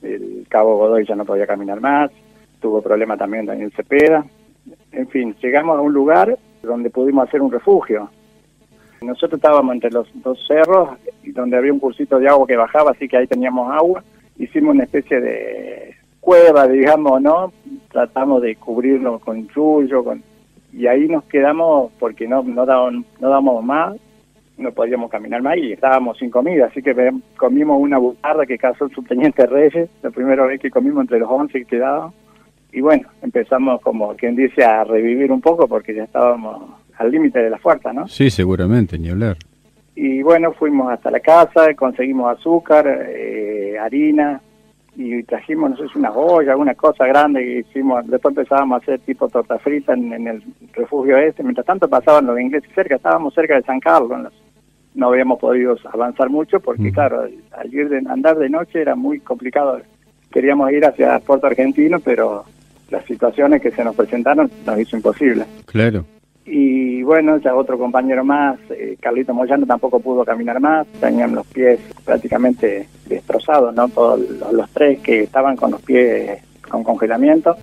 El 0.00 0.46
cabo 0.48 0.76
Godoy 0.76 1.04
ya 1.04 1.16
no 1.16 1.24
podía 1.24 1.44
caminar 1.44 1.80
más, 1.80 2.12
tuvo 2.60 2.80
problema 2.80 3.16
también 3.16 3.46
Daniel 3.46 3.72
Cepeda. 3.74 4.24
En 4.92 5.08
fin, 5.08 5.34
llegamos 5.42 5.76
a 5.76 5.80
un 5.80 5.92
lugar 5.92 6.38
donde 6.62 6.88
pudimos 6.88 7.26
hacer 7.26 7.42
un 7.42 7.50
refugio. 7.50 8.08
Nosotros 9.02 9.38
estábamos 9.38 9.74
entre 9.74 9.90
los 9.90 10.06
dos 10.22 10.38
cerros 10.46 10.90
donde 11.24 11.56
había 11.56 11.72
un 11.72 11.80
cursito 11.80 12.20
de 12.20 12.28
agua 12.28 12.46
que 12.46 12.56
bajaba, 12.56 12.92
así 12.92 13.08
que 13.08 13.16
ahí 13.16 13.26
teníamos 13.26 13.68
agua. 13.72 14.04
Hicimos 14.38 14.76
una 14.76 14.84
especie 14.84 15.20
de 15.20 15.96
cueva, 16.20 16.68
digamos, 16.68 17.20
¿no? 17.20 17.52
Tratamos 17.90 18.40
de 18.42 18.54
cubrirlo 18.54 19.18
con 19.18 19.48
chullo, 19.48 20.04
con... 20.04 20.22
y 20.72 20.86
ahí 20.86 21.08
nos 21.08 21.24
quedamos 21.24 21.90
porque 21.98 22.28
no, 22.28 22.44
no, 22.44 22.64
dábamos, 22.64 23.04
no 23.18 23.28
dábamos 23.28 23.64
más, 23.64 23.96
no 24.60 24.72
podíamos 24.72 25.10
caminar 25.10 25.42
más 25.42 25.56
y 25.56 25.72
estábamos 25.72 26.18
sin 26.18 26.30
comida, 26.30 26.66
así 26.66 26.82
que 26.82 26.94
comimos 27.36 27.80
una 27.80 27.98
butarda 27.98 28.46
que 28.46 28.58
cazó 28.58 28.84
el 28.84 28.94
subteniente 28.94 29.46
Reyes, 29.46 29.88
la 30.02 30.10
primera 30.10 30.44
vez 30.46 30.60
que 30.60 30.70
comimos 30.70 31.02
entre 31.02 31.18
los 31.18 31.28
11 31.30 31.52
que 31.60 31.64
quedaban, 31.64 32.12
y 32.72 32.80
bueno, 32.80 33.08
empezamos 33.22 33.80
como 33.80 34.14
quien 34.14 34.36
dice 34.36 34.64
a 34.64 34.84
revivir 34.84 35.32
un 35.32 35.40
poco 35.40 35.66
porque 35.66 35.94
ya 35.94 36.04
estábamos 36.04 36.80
al 36.96 37.10
límite 37.10 37.40
de 37.40 37.50
la 37.50 37.58
fuerza, 37.58 37.92
¿no? 37.92 38.06
Sí, 38.06 38.30
seguramente, 38.30 38.98
ni 38.98 39.08
hablar. 39.08 39.36
Y 39.96 40.22
bueno, 40.22 40.52
fuimos 40.52 40.92
hasta 40.92 41.10
la 41.10 41.20
casa, 41.20 41.74
conseguimos 41.74 42.38
azúcar, 42.38 42.86
eh, 43.08 43.76
harina, 43.78 44.40
y 44.96 45.22
trajimos, 45.22 45.70
no 45.70 45.76
sé 45.76 45.98
una 45.98 46.12
olla, 46.12 46.52
alguna 46.52 46.74
cosa 46.74 47.06
grande 47.06 47.40
que 47.42 47.58
hicimos, 47.60 48.06
después 48.06 48.36
empezábamos 48.36 48.80
a 48.80 48.82
hacer 48.82 49.00
tipo 49.00 49.28
torta 49.28 49.58
frita 49.58 49.94
en, 49.94 50.26
el 50.26 50.42
refugio 50.72 51.16
este, 51.16 51.42
mientras 51.42 51.66
tanto 51.66 51.88
pasaban 51.88 52.26
los 52.26 52.38
ingleses 52.38 52.70
cerca, 52.74 52.96
estábamos 52.96 53.34
cerca 53.34 53.54
de 53.54 53.62
San 53.62 53.80
Carlos, 53.80 54.32
no 54.94 55.08
habíamos 55.08 55.38
podido 55.38 55.76
avanzar 55.92 56.30
mucho 56.30 56.60
porque 56.60 56.92
claro, 56.92 57.22
al 57.52 57.74
ir 57.74 57.88
de, 57.88 57.98
andar 58.08 58.38
de 58.38 58.48
noche 58.48 58.80
era 58.80 58.94
muy 58.94 59.20
complicado, 59.20 59.80
queríamos 60.30 60.70
ir 60.72 60.84
hacia 60.84 61.18
Puerto 61.20 61.46
Argentino, 61.46 62.00
pero 62.00 62.44
las 62.90 63.04
situaciones 63.04 63.62
que 63.62 63.70
se 63.70 63.84
nos 63.84 63.94
presentaron 63.94 64.50
nos 64.66 64.78
hizo 64.78 64.96
imposible. 64.96 65.44
Claro. 65.66 66.04
Y 66.44 67.02
bueno, 67.02 67.36
ya 67.36 67.54
otro 67.54 67.78
compañero 67.78 68.24
más, 68.24 68.58
eh, 68.70 68.96
Carlito 69.00 69.32
Moyano, 69.32 69.66
tampoco 69.66 70.00
pudo 70.00 70.24
caminar 70.24 70.58
más, 70.58 70.86
tenían 71.00 71.34
los 71.34 71.46
pies 71.46 71.78
prácticamente 72.04 72.88
destrozados, 73.06 73.74
¿no? 73.74 73.88
Todos 73.88 74.20
los, 74.52 74.70
tres 74.70 75.00
que 75.00 75.20
estaban 75.22 75.56
con 75.56 75.70
los 75.70 75.82
pies 75.82 76.42
con 76.68 76.82
congelamiento. 76.82 77.56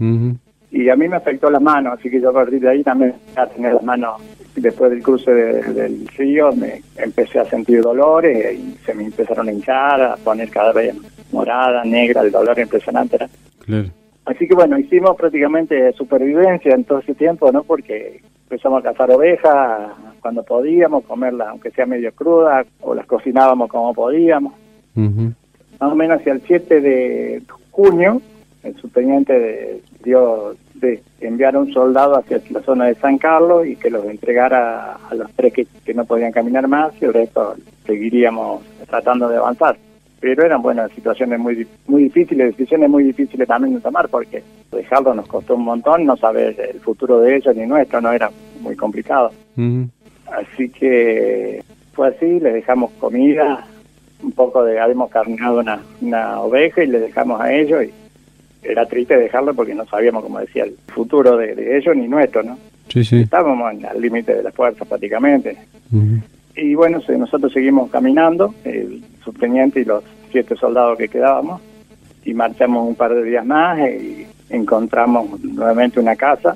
Y 0.71 0.89
a 0.89 0.95
mí 0.95 1.07
me 1.07 1.17
afectó 1.17 1.49
las 1.49 1.61
manos, 1.61 1.97
así 1.99 2.09
que 2.09 2.21
yo 2.21 2.29
a 2.29 2.33
partir 2.33 2.59
de 2.59 2.69
ahí 2.69 2.83
también 2.83 3.15
a 3.35 3.47
tener 3.47 3.73
las 3.73 3.83
manos, 3.83 4.21
después 4.61 4.91
del 4.91 5.03
cruce 5.03 5.31
del 5.31 6.07
río, 6.17 6.51
me 6.51 6.81
empecé 6.97 7.39
a 7.39 7.45
sentir 7.45 7.81
dolores 7.81 8.57
y 8.57 8.77
se 8.85 8.93
me 8.93 9.05
empezaron 9.05 9.47
a 9.47 9.51
hinchar, 9.51 10.01
a 10.01 10.15
poner 10.17 10.49
cada 10.49 10.73
vez 10.73 10.95
morada, 11.31 11.83
negra, 11.83 12.21
el 12.21 12.31
dolor 12.31 12.57
impresionante. 12.59 13.17
Claro. 13.65 13.89
Así 14.25 14.47
que 14.47 14.55
bueno, 14.55 14.77
hicimos 14.77 15.15
prácticamente 15.15 15.93
supervivencia 15.93 16.73
en 16.73 16.83
todo 16.83 16.99
ese 16.99 17.15
tiempo, 17.15 17.51
¿no? 17.51 17.63
Porque 17.63 18.21
empezamos 18.43 18.79
a 18.79 18.91
cazar 18.91 19.09
ovejas 19.11 19.91
cuando 20.21 20.43
podíamos, 20.43 21.05
comerlas 21.05 21.49
aunque 21.49 21.71
sea 21.71 21.85
medio 21.85 22.11
cruda, 22.13 22.65
o 22.81 22.93
las 22.93 23.05
cocinábamos 23.05 23.69
como 23.69 23.93
podíamos. 23.93 24.53
Más 24.95 25.91
o 25.91 25.95
menos 25.95 26.19
hacia 26.19 26.33
el 26.33 26.41
7 26.41 26.81
de 26.81 27.41
junio, 27.71 28.21
el 28.67 28.75
subteniente 28.75 29.81
dio 30.03 30.55
de 30.75 31.01
enviar 31.21 31.55
a 31.55 31.59
un 31.59 31.73
soldado 31.73 32.17
hacia 32.17 32.39
la 32.51 32.61
zona 32.61 32.85
de 32.85 32.95
San 32.95 33.17
Carlos 33.17 33.65
y 33.65 33.75
que 33.75 33.89
los 33.89 34.05
entregara 34.05 34.93
a 35.09 35.15
los 35.15 35.31
tres 35.33 35.53
que, 35.53 35.93
no 35.93 36.05
podían 36.05 36.31
caminar 36.31 36.67
más 36.67 36.93
y 37.01 37.05
el 37.05 37.13
resto 37.13 37.55
seguiríamos 37.85 38.63
tratando 38.87 39.27
de 39.29 39.37
avanzar. 39.37 39.77
pero 40.19 40.45
eran, 40.45 40.61
bueno, 40.61 40.87
situaciones 40.89 41.39
muy 41.39 41.67
muy 41.87 42.03
difíciles, 42.03 42.55
decisiones 42.55 42.89
muy 42.89 43.03
difíciles 43.03 43.47
también 43.47 43.75
de 43.75 43.81
tomar, 43.81 44.07
porque 44.09 44.43
dejarlo 44.71 45.13
nos 45.13 45.27
costó 45.27 45.55
un 45.55 45.63
montón, 45.63 46.05
no 46.05 46.15
saber 46.17 46.55
el 46.59 46.79
futuro 46.79 47.19
de 47.19 47.37
ellos 47.37 47.55
ni 47.55 47.65
nuestro, 47.65 48.01
no 48.01 48.11
era 48.11 48.29
muy 48.61 48.75
complicado. 48.75 49.31
Así 50.31 50.69
que 50.69 51.63
fue 51.93 52.09
así, 52.09 52.39
les 52.39 52.53
dejamos 52.53 52.91
comida, 52.99 53.65
un 54.21 54.31
poco 54.31 54.63
de, 54.63 54.79
habíamos 54.79 55.09
carnado 55.09 55.59
una, 55.59 55.79
una 56.01 56.41
oveja 56.41 56.83
y 56.83 56.87
le 56.87 56.99
dejamos 56.99 57.39
a 57.39 57.53
ellos 57.53 57.83
y 57.85 57.91
era 58.63 58.85
triste 58.85 59.17
dejarlo 59.17 59.53
porque 59.53 59.75
no 59.75 59.85
sabíamos, 59.85 60.23
como 60.23 60.39
decía, 60.39 60.63
el 60.63 60.75
futuro 60.87 61.37
de, 61.37 61.77
ellos 61.77 61.95
ni 61.95 62.07
nuestro, 62.07 62.43
¿no? 62.43 62.57
Sí, 62.89 63.03
sí. 63.03 63.21
Estábamos 63.21 63.73
al 63.83 64.01
límite 64.01 64.35
de 64.35 64.43
la 64.43 64.51
fuerza 64.51 64.85
prácticamente. 64.85 65.57
Y 66.55 66.73
bueno, 66.73 66.99
nosotros 67.17 67.51
seguimos 67.53 67.89
caminando, 67.91 68.53
el 68.63 69.03
subteniente 69.23 69.81
y 69.81 69.85
los 69.85 70.03
siete 70.31 70.55
soldados 70.55 70.97
que 70.97 71.07
quedábamos, 71.07 71.61
y 72.23 72.33
marchamos 72.33 72.87
un 72.87 72.95
par 72.95 73.13
de 73.13 73.23
días 73.23 73.45
más 73.45 73.79
y 73.79 74.25
encontramos 74.49 75.39
nuevamente 75.41 75.99
una 75.99 76.15
casa 76.15 76.55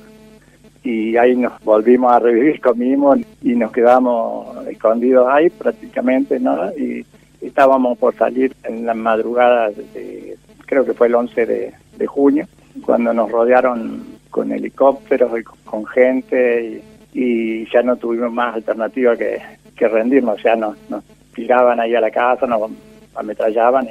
y 0.84 1.16
ahí 1.18 1.36
nos 1.36 1.62
volvimos 1.64 2.12
a 2.12 2.20
revivir, 2.20 2.60
comimos 2.62 3.20
y 3.42 3.56
nos 3.56 3.72
quedamos 3.72 4.66
escondidos 4.68 5.28
ahí 5.30 5.50
prácticamente, 5.50 6.40
¿no? 6.40 6.72
Y 6.78 7.06
estábamos 7.42 7.98
por 7.98 8.16
salir 8.16 8.56
en 8.64 8.86
la 8.86 8.94
madrugada, 8.94 9.70
de, 9.70 10.38
creo 10.66 10.86
que 10.86 10.94
fue 10.94 11.08
el 11.08 11.16
11 11.16 11.46
de, 11.46 11.74
junio, 12.08 12.48
cuando 12.86 13.14
nos 13.14 13.32
rodearon 13.32 14.04
con 14.30 14.52
helicópteros 14.52 15.40
y 15.40 15.44
con 15.44 15.86
gente 15.86 16.84
y, 17.14 17.70
ya 17.72 17.82
no 17.84 17.96
tuvimos 17.98 18.32
más 18.32 18.56
alternativa 18.56 19.16
que, 19.18 19.42
rendirnos, 19.88 20.40
sea, 20.40 20.56
nos, 20.56 20.78
nos 20.90 21.04
tiraban 21.34 21.80
ahí 21.80 21.96
a 21.96 22.02
la 22.02 22.12
casa, 22.12 22.46
nos 22.46 22.70
ametrallaban 23.16 23.88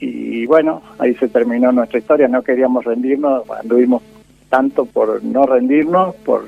y, 0.00 0.42
y 0.42 0.46
bueno, 0.46 0.82
ahí 0.98 1.14
se 1.14 1.28
terminó 1.28 1.70
nuestra 1.70 2.00
historia, 2.00 2.26
no 2.26 2.42
queríamos 2.42 2.84
rendirnos, 2.84 3.48
anduvimos 3.48 4.02
tanto 4.48 4.84
por 4.84 5.22
no 5.22 5.46
rendirnos, 5.46 6.14
por, 6.16 6.44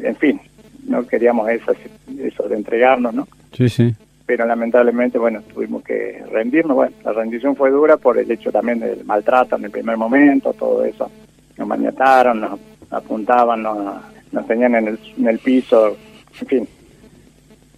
en 0.00 0.16
fin, 0.16 0.40
no 0.86 1.06
queríamos 1.06 1.48
eso, 1.50 1.72
eso 2.18 2.48
de 2.48 2.56
entregarnos, 2.56 3.14
¿no? 3.14 3.28
Sí, 3.52 3.68
sí. 3.68 3.94
Pero 4.28 4.44
lamentablemente, 4.44 5.18
bueno, 5.18 5.40
tuvimos 5.54 5.82
que 5.82 6.22
rendirnos. 6.30 6.76
Bueno, 6.76 6.94
la 7.02 7.14
rendición 7.14 7.56
fue 7.56 7.70
dura 7.70 7.96
por 7.96 8.18
el 8.18 8.30
hecho 8.30 8.52
también 8.52 8.78
del 8.78 9.02
maltrato 9.06 9.56
en 9.56 9.64
el 9.64 9.70
primer 9.70 9.96
momento, 9.96 10.52
todo 10.52 10.84
eso. 10.84 11.10
Nos 11.56 11.66
maniataron, 11.66 12.42
nos 12.42 12.60
apuntaban, 12.90 13.62
nos, 13.62 14.02
nos 14.30 14.46
tenían 14.46 14.74
en 14.74 14.88
el, 14.88 14.98
en 15.16 15.28
el 15.28 15.38
piso, 15.38 15.96
en 16.42 16.46
fin. 16.46 16.68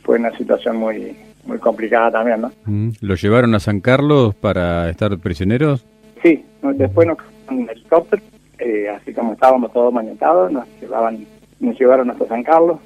Fue 0.02 0.18
una 0.18 0.36
situación 0.36 0.76
muy 0.76 1.16
muy 1.44 1.58
complicada 1.58 2.10
también, 2.10 2.40
¿no? 2.40 2.52
Mm. 2.66 2.90
¿Lo 3.00 3.14
llevaron 3.14 3.54
a 3.54 3.60
San 3.60 3.80
Carlos 3.80 4.34
para 4.34 4.90
estar 4.90 5.16
prisioneros? 5.18 5.86
Sí, 6.20 6.44
después 6.74 7.06
nos 7.06 7.18
en 7.48 7.60
el 7.62 7.70
helicóptero 7.70 8.22
eh, 8.58 8.88
así 8.88 9.12
como 9.14 9.34
estábamos 9.34 9.72
todos 9.72 9.92
maniatados, 9.92 10.50
nos 10.50 10.66
llevaban, 10.80 11.24
nos 11.60 11.78
llevaron 11.78 12.10
hasta 12.10 12.26
San 12.26 12.42
Carlos. 12.42 12.78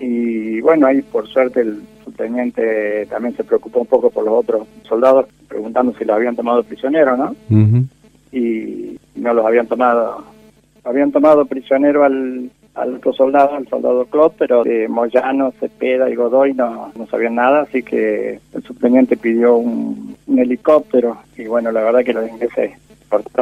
Y 0.00 0.60
bueno, 0.62 0.88
ahí 0.88 1.00
por 1.00 1.28
suerte 1.28 1.60
el 1.60 1.80
subteniente 2.16 3.06
también 3.06 3.36
se 3.36 3.44
preocupó 3.44 3.80
un 3.80 3.86
poco 3.86 4.10
por 4.10 4.24
los 4.24 4.34
otros 4.34 4.66
soldados, 4.88 5.26
preguntando 5.48 5.94
si 5.98 6.04
los 6.04 6.16
habían 6.16 6.36
tomado 6.36 6.62
prisionero, 6.62 7.16
¿no? 7.16 7.36
Y 8.32 8.98
no 9.14 9.34
los 9.34 9.46
habían 9.46 9.66
tomado, 9.66 10.24
habían 10.84 11.12
tomado 11.12 11.44
prisionero 11.46 12.04
al, 12.04 12.50
al 12.74 12.94
otro 12.94 13.12
soldado, 13.12 13.54
al 13.54 13.68
soldado 13.68 14.06
Claude, 14.06 14.34
pero 14.38 14.64
de 14.64 14.88
Moyano, 14.88 15.52
Cepeda 15.60 16.10
y 16.10 16.14
Godoy 16.14 16.54
no, 16.54 16.92
no 16.96 17.06
sabían 17.06 17.36
nada, 17.36 17.62
así 17.62 17.82
que 17.82 18.40
el 18.52 18.62
subteniente 18.62 19.16
pidió 19.16 19.56
un, 19.56 20.16
un 20.26 20.38
helicóptero 20.38 21.18
y 21.36 21.46
bueno, 21.46 21.70
la 21.70 21.82
verdad 21.82 22.04
que 22.04 22.12
los 22.12 22.28
ingleses 22.28 22.72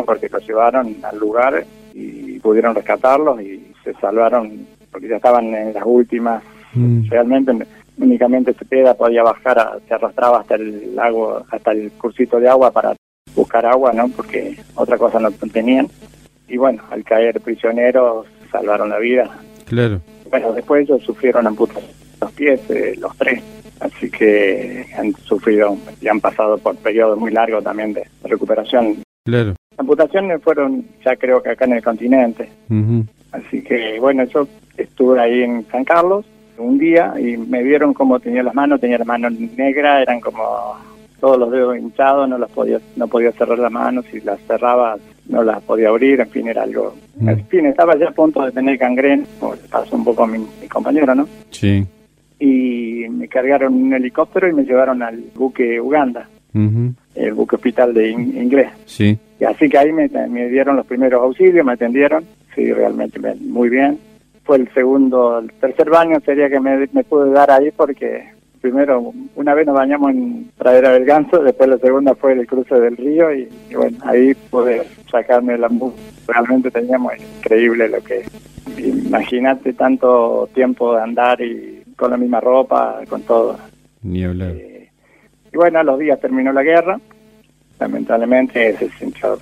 porque 0.04 0.28
los 0.28 0.46
llevaron 0.46 0.96
al 1.02 1.18
lugar 1.18 1.64
y 1.94 2.38
pudieron 2.40 2.74
rescatarlos 2.74 3.40
y 3.40 3.72
se 3.82 3.94
salvaron 3.94 4.66
porque 4.90 5.08
ya 5.08 5.16
estaban 5.16 5.54
en 5.54 5.72
las 5.72 5.84
últimas. 5.84 6.42
Mm. 6.74 7.08
Realmente 7.08 7.52
únicamente 7.98 8.54
Cepeda 8.54 8.94
podía 8.94 9.22
bajar, 9.22 9.80
se 9.87 9.94
arrastraba 9.94 10.40
hasta 10.40 10.57
el 10.57 10.94
lago, 10.94 11.44
hasta 11.50 11.72
el 11.72 11.92
cursito 11.92 12.40
de 12.40 12.48
agua 12.48 12.70
para 12.70 12.94
buscar 13.35 13.66
agua, 13.66 13.92
¿no? 13.92 14.09
Porque 14.09 14.57
otra 14.74 14.98
cosa 14.98 15.18
no 15.18 15.30
tenían. 15.33 15.88
Y 16.48 16.57
bueno, 16.57 16.83
al 16.90 17.04
caer 17.04 17.40
prisioneros 17.40 18.26
salvaron 18.50 18.90
la 18.90 18.98
vida. 18.98 19.30
Claro. 19.66 20.00
Bueno, 20.30 20.52
después 20.52 20.83
ellos 20.83 21.02
sufrieron 21.02 21.46
amputación 21.46 22.04
los 22.20 22.33
pies, 22.33 22.61
eh, 22.70 22.94
los 22.98 23.16
tres. 23.16 23.42
Así 23.80 24.11
que 24.11 24.87
han 24.96 25.12
sufrido 25.24 25.76
y 26.00 26.09
han 26.09 26.20
pasado 26.20 26.57
por 26.59 26.76
periodos 26.76 27.18
muy 27.18 27.33
largos 27.33 27.62
también 27.64 27.92
de 27.92 28.04
recuperación 28.22 29.02
Claro. 29.24 29.54
Amputaciones 29.78 30.42
fueron 30.42 30.87
ya 31.02 31.16
creo 31.16 31.42
que 31.42 31.50
acá 31.50 31.64
en 31.64 31.72
el 31.72 31.83
continente. 31.83 32.48
Así 33.33 33.62
que 33.62 33.98
bueno, 33.98 34.24
yo 34.24 34.46
estuve 34.76 35.18
ahí 35.18 35.42
en 35.42 35.66
San 35.70 35.85
Carlos 35.85 36.26
un 36.58 36.78
día 36.78 37.14
y 37.18 37.36
me 37.36 37.62
vieron 37.62 37.94
cómo 37.94 38.20
tenía 38.20 38.42
las 38.42 38.54
manos, 38.54 38.80
tenía 38.80 38.98
las 38.98 39.06
manos 39.06 39.32
negras, 39.32 40.02
eran 40.02 40.20
como 40.20 40.76
todos 41.20 41.38
los 41.38 41.50
dedos 41.50 41.76
hinchados, 41.78 42.28
no 42.28 42.38
las 42.38 42.50
podía, 42.50 42.80
no 42.96 43.08
podía 43.08 43.32
cerrar 43.32 43.58
las 43.58 43.72
manos, 43.72 44.04
si 44.10 44.20
las 44.20 44.40
cerraba 44.46 44.96
no 45.28 45.42
las 45.42 45.62
podía 45.62 45.88
abrir, 45.88 46.20
en 46.20 46.28
fin, 46.28 46.48
era 46.48 46.62
algo... 46.62 46.94
En 47.20 47.46
fin, 47.46 47.66
estaba 47.66 47.96
ya 47.96 48.08
a 48.08 48.12
punto 48.12 48.44
de 48.44 48.52
tener 48.52 48.76
gangrena, 48.76 49.24
como 49.40 49.54
pasó 49.70 49.96
un 49.96 50.04
poco 50.04 50.24
a 50.24 50.26
mi, 50.26 50.44
compañero, 50.68 51.14
¿no? 51.14 51.26
Sí. 51.50 51.86
Y 52.38 53.06
me 53.08 53.26
cargaron 53.28 53.74
un 53.74 53.94
helicóptero 53.94 54.48
y 54.48 54.52
me 54.52 54.64
llevaron 54.64 55.02
al 55.02 55.24
buque 55.34 55.80
Uganda 55.80 56.28
el 56.54 57.34
buque 57.34 57.56
hospital 57.56 57.92
de 57.94 58.10
inglés. 58.10 58.68
Sí. 58.86 59.18
Y 59.40 59.44
así 59.44 59.68
que 59.68 59.78
ahí 59.78 59.92
me, 59.92 60.08
dieron 60.48 60.76
los 60.76 60.86
primeros 60.86 61.22
auxilios, 61.22 61.66
me 61.66 61.72
atendieron, 61.72 62.24
sí, 62.54 62.72
realmente 62.72 63.20
muy 63.40 63.68
bien. 63.68 63.98
Fue 64.44 64.59
el 64.59 64.72
segundo, 64.74 65.38
el 65.38 65.52
tercer 65.52 65.88
baño 65.90 66.18
sería 66.24 66.50
que 66.50 66.61
me, 66.61 66.87
pude 67.04 67.30
dar 67.30 67.50
ahí 67.50 67.70
porque 67.70 68.28
primero, 68.61 69.12
una 69.37 69.54
vez 69.54 69.66
nos 69.66 69.74
bañamos 69.74 70.11
en 70.11 70.50
Pradera 70.57 70.92
del 70.92 71.04
Ganso, 71.04 71.42
después 71.42 71.68
la 71.68 71.78
segunda 71.78 72.14
fue 72.14 72.33
el 72.33 72.46
cruce 72.46 72.74
del 72.74 72.96
río 72.96 73.35
y, 73.35 73.48
bueno, 73.74 73.98
ahí 74.04 74.35
pude 74.50 74.83
sacarme 75.11 75.59
la 75.59 75.70
Realmente 76.26 76.70
teníamos 76.70 77.12
increíble 77.38 77.88
lo 77.88 78.02
que... 78.02 78.24
Imagínate 78.78 79.74
tanto 79.74 80.48
tiempo 80.54 80.94
de 80.94 81.02
andar 81.02 81.40
y 81.40 81.83
con 81.96 82.11
la 82.11 82.16
misma 82.16 82.40
ropa, 82.40 83.00
con 83.09 83.22
todo. 83.22 83.59
Ni 84.02 84.24
hablar. 84.24 84.52
Eh, 84.52 84.90
y 85.52 85.57
bueno, 85.57 85.78
a 85.78 85.85
los 85.85 85.98
días 85.98 86.20
terminó 86.20 86.52
la 86.52 86.62
guerra, 86.62 86.98
lamentablemente 87.78 88.76
se 88.76 88.90
sintió, 88.90 89.38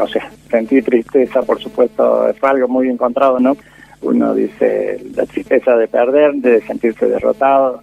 o 0.00 0.06
sea, 0.06 0.30
sentí 0.48 0.80
tristeza, 0.82 1.42
por 1.42 1.60
supuesto, 1.60 2.32
fue 2.38 2.50
algo 2.50 2.68
muy 2.68 2.88
encontrado, 2.88 3.40
¿no? 3.40 3.56
Uno 4.02 4.34
dice 4.34 5.04
la 5.14 5.26
tristeza 5.26 5.76
de 5.76 5.88
perder, 5.88 6.34
de 6.34 6.60
sentirse 6.62 7.06
derrotado, 7.06 7.82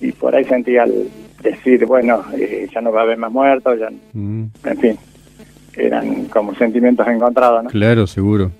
y 0.00 0.12
por 0.12 0.34
ahí 0.34 0.44
sentí 0.44 0.76
al 0.76 0.92
decir, 1.42 1.84
bueno, 1.86 2.24
eh, 2.36 2.68
ya 2.72 2.80
no 2.80 2.92
va 2.92 3.00
a 3.00 3.04
haber 3.04 3.18
más 3.18 3.32
muertos, 3.32 3.78
ya, 3.78 3.90
mm. 4.12 4.44
en 4.64 4.78
fin, 4.78 4.98
eran 5.76 6.24
como 6.26 6.54
sentimientos 6.54 7.06
encontrados, 7.08 7.64
¿no? 7.64 7.70
Claro, 7.70 8.06
seguro. 8.06 8.50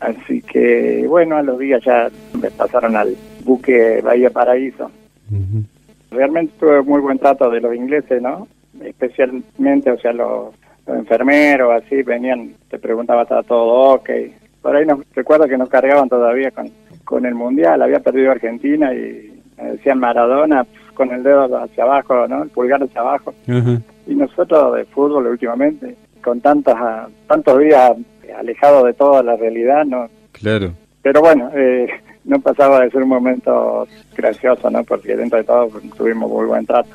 Así 0.00 0.42
que, 0.42 1.04
bueno, 1.08 1.36
a 1.36 1.42
los 1.42 1.58
días 1.58 1.82
ya 1.84 2.08
me 2.40 2.50
pasaron 2.50 2.96
al 2.96 3.16
buque 3.44 4.00
Bahía 4.02 4.30
Paraíso. 4.30 4.90
Realmente 6.10 6.54
tuve 6.58 6.82
muy 6.82 7.00
buen 7.00 7.18
trato 7.18 7.50
de 7.50 7.60
los 7.60 7.74
ingleses, 7.74 8.22
¿no? 8.22 8.46
Especialmente, 8.80 9.90
o 9.90 9.98
sea, 9.98 10.12
los, 10.12 10.54
enfermeros, 10.86 11.82
así, 11.82 12.02
venían, 12.02 12.54
te 12.70 12.78
preguntaba, 12.78 13.22
¿estaba 13.22 13.42
todo 13.42 13.94
ok? 13.94 14.10
Por 14.62 14.76
ahí 14.76 14.86
nos, 14.86 15.00
recuerdo 15.14 15.46
que 15.46 15.58
nos 15.58 15.68
cargaban 15.68 16.08
todavía 16.08 16.50
con, 16.50 16.70
con 17.04 17.26
el 17.26 17.34
Mundial, 17.34 17.82
había 17.82 18.00
perdido 18.00 18.30
Argentina 18.30 18.92
y 18.92 19.40
me 19.56 19.72
decían 19.72 19.98
Maradona 19.98 20.66
con 20.94 21.10
el 21.12 21.22
dedo 21.22 21.44
hacia 21.56 21.84
abajo, 21.84 22.26
¿no? 22.26 22.42
El 22.42 22.50
pulgar 22.50 22.82
hacia 22.82 23.00
abajo. 23.00 23.32
Y 24.06 24.14
nosotros 24.14 24.74
de 24.74 24.84
fútbol 24.86 25.26
últimamente, 25.26 25.96
con 26.22 26.40
tantas 26.40 26.76
tantos 27.26 27.58
días 27.60 27.92
alejados 28.36 28.84
de 28.84 28.94
toda 28.94 29.22
la 29.22 29.36
realidad, 29.36 29.84
¿no? 29.84 30.08
Claro. 30.32 30.72
Pero 31.02 31.20
bueno, 31.20 31.50
eh, 31.54 31.88
no 32.24 32.40
pasaba 32.40 32.80
de 32.80 32.90
ser 32.90 33.02
un 33.02 33.08
momento 33.08 33.86
gracioso, 34.16 34.70
¿no? 34.70 34.82
Porque 34.84 35.16
dentro 35.16 35.38
de 35.38 35.44
todo 35.44 35.68
tuvimos 35.96 36.30
muy 36.30 36.46
buen 36.46 36.66
trato. 36.66 36.90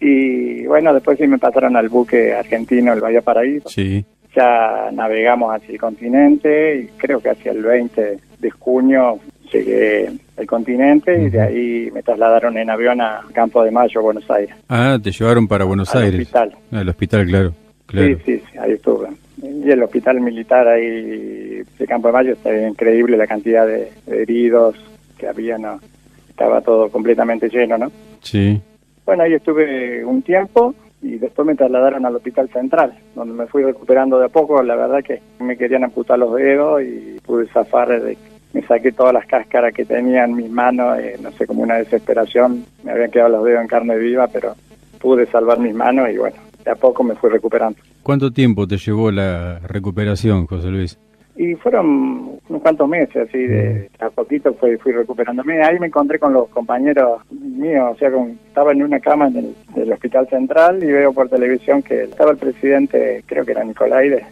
Y 0.00 0.66
bueno, 0.66 0.94
después 0.94 1.18
sí 1.18 1.26
me 1.26 1.38
pasaron 1.38 1.76
al 1.76 1.88
buque 1.88 2.34
argentino, 2.34 2.92
el 2.92 3.00
Bahía 3.00 3.22
Paraíso. 3.22 3.68
Sí. 3.68 4.04
Ya 4.34 4.90
navegamos 4.92 5.54
hacia 5.54 5.72
el 5.72 5.80
continente 5.80 6.80
y 6.80 6.86
creo 6.98 7.20
que 7.20 7.30
hacia 7.30 7.52
el 7.52 7.62
20 7.62 8.18
de 8.38 8.50
junio 8.50 9.18
llegué 9.52 10.10
al 10.36 10.46
continente 10.46 11.20
y 11.20 11.30
de 11.30 11.40
ahí 11.40 11.90
me 11.92 12.02
trasladaron 12.02 12.56
en 12.58 12.70
avión 12.70 13.00
a 13.00 13.24
Campo 13.32 13.64
de 13.64 13.70
Mayo, 13.70 14.02
Buenos 14.02 14.30
Aires. 14.30 14.54
Ah, 14.68 14.98
te 15.02 15.10
llevaron 15.10 15.48
para 15.48 15.64
Buenos 15.64 15.94
al 15.94 16.02
Aires. 16.04 16.20
Hospital. 16.20 16.54
Al 16.72 16.88
hospital, 16.88 17.26
claro. 17.26 17.54
Sí, 17.90 18.16
sí, 18.24 18.42
sí, 18.50 18.58
ahí 18.58 18.72
estuve. 18.72 19.08
Y 19.42 19.70
el 19.70 19.82
hospital 19.82 20.20
militar 20.20 20.66
ahí 20.68 21.62
de 21.78 21.86
Campo 21.86 22.08
de 22.08 22.12
Mayo 22.12 22.32
está 22.32 22.68
increíble 22.68 23.16
la 23.16 23.26
cantidad 23.26 23.66
de, 23.66 23.90
heridos 24.06 24.76
que 25.16 25.26
había, 25.26 25.56
Estaba 26.28 26.60
todo 26.60 26.88
completamente 26.88 27.48
lleno, 27.48 27.78
¿no? 27.78 27.90
Sí. 28.20 28.60
Bueno, 29.04 29.24
ahí 29.24 29.34
estuve 29.34 30.04
un 30.04 30.22
tiempo 30.22 30.74
y 31.00 31.18
después 31.18 31.46
me 31.46 31.54
trasladaron 31.54 32.04
al 32.04 32.16
hospital 32.16 32.48
central, 32.48 32.98
donde 33.14 33.34
me 33.34 33.46
fui 33.46 33.62
recuperando 33.62 34.18
de 34.18 34.26
a 34.26 34.28
poco. 34.28 34.62
La 34.62 34.76
verdad 34.76 35.02
que 35.02 35.20
me 35.38 35.56
querían 35.56 35.84
amputar 35.84 36.18
los 36.18 36.34
dedos 36.34 36.82
y 36.82 37.18
pude 37.24 37.46
zafar 37.46 38.00
de 38.00 38.16
me 38.52 38.62
saqué 38.62 38.92
todas 38.92 39.12
las 39.12 39.26
cáscaras 39.26 39.74
que 39.74 39.84
tenía 39.84 40.24
en 40.24 40.34
mis 40.34 40.50
manos, 40.50 40.98
eh, 40.98 41.16
no 41.22 41.30
sé, 41.32 41.46
como 41.46 41.62
una 41.62 41.76
desesperación. 41.76 42.64
Me 42.82 42.92
habían 42.92 43.10
quedado 43.10 43.28
los 43.30 43.44
dedos 43.44 43.60
en 43.60 43.68
carne 43.68 43.98
viva, 43.98 44.26
pero 44.28 44.54
pude 44.98 45.26
salvar 45.26 45.58
mis 45.58 45.74
manos 45.74 46.08
y 46.10 46.16
bueno, 46.16 46.36
de 46.64 46.70
a 46.70 46.74
poco 46.74 47.04
me 47.04 47.14
fui 47.14 47.30
recuperando. 47.30 47.78
¿Cuánto 48.02 48.32
tiempo 48.32 48.66
te 48.66 48.78
llevó 48.78 49.10
la 49.10 49.58
recuperación, 49.60 50.46
José 50.46 50.68
Luis? 50.68 50.98
Y 51.38 51.54
fueron 51.54 52.40
unos 52.48 52.62
cuantos 52.62 52.88
meses, 52.88 53.28
así, 53.28 53.38
de 53.38 53.88
mm. 54.00 54.04
a 54.04 54.10
poquito 54.10 54.52
fui, 54.54 54.76
fui 54.76 54.90
recuperándome. 54.90 55.62
Ahí 55.62 55.78
me 55.78 55.86
encontré 55.86 56.18
con 56.18 56.32
los 56.32 56.48
compañeros 56.48 57.22
míos, 57.30 57.92
o 57.92 57.96
sea, 57.96 58.10
estaba 58.44 58.72
en 58.72 58.82
una 58.82 58.98
cama 58.98 59.28
en 59.28 59.54
el, 59.76 59.92
Hospital 59.92 60.28
Central 60.28 60.82
y 60.82 60.86
veo 60.86 61.12
por 61.12 61.28
televisión 61.28 61.80
que 61.80 62.02
estaba 62.02 62.32
el 62.32 62.38
presidente, 62.38 63.22
creo 63.24 63.44
que 63.44 63.52
era 63.52 63.62
Nicolaides, 63.62 64.24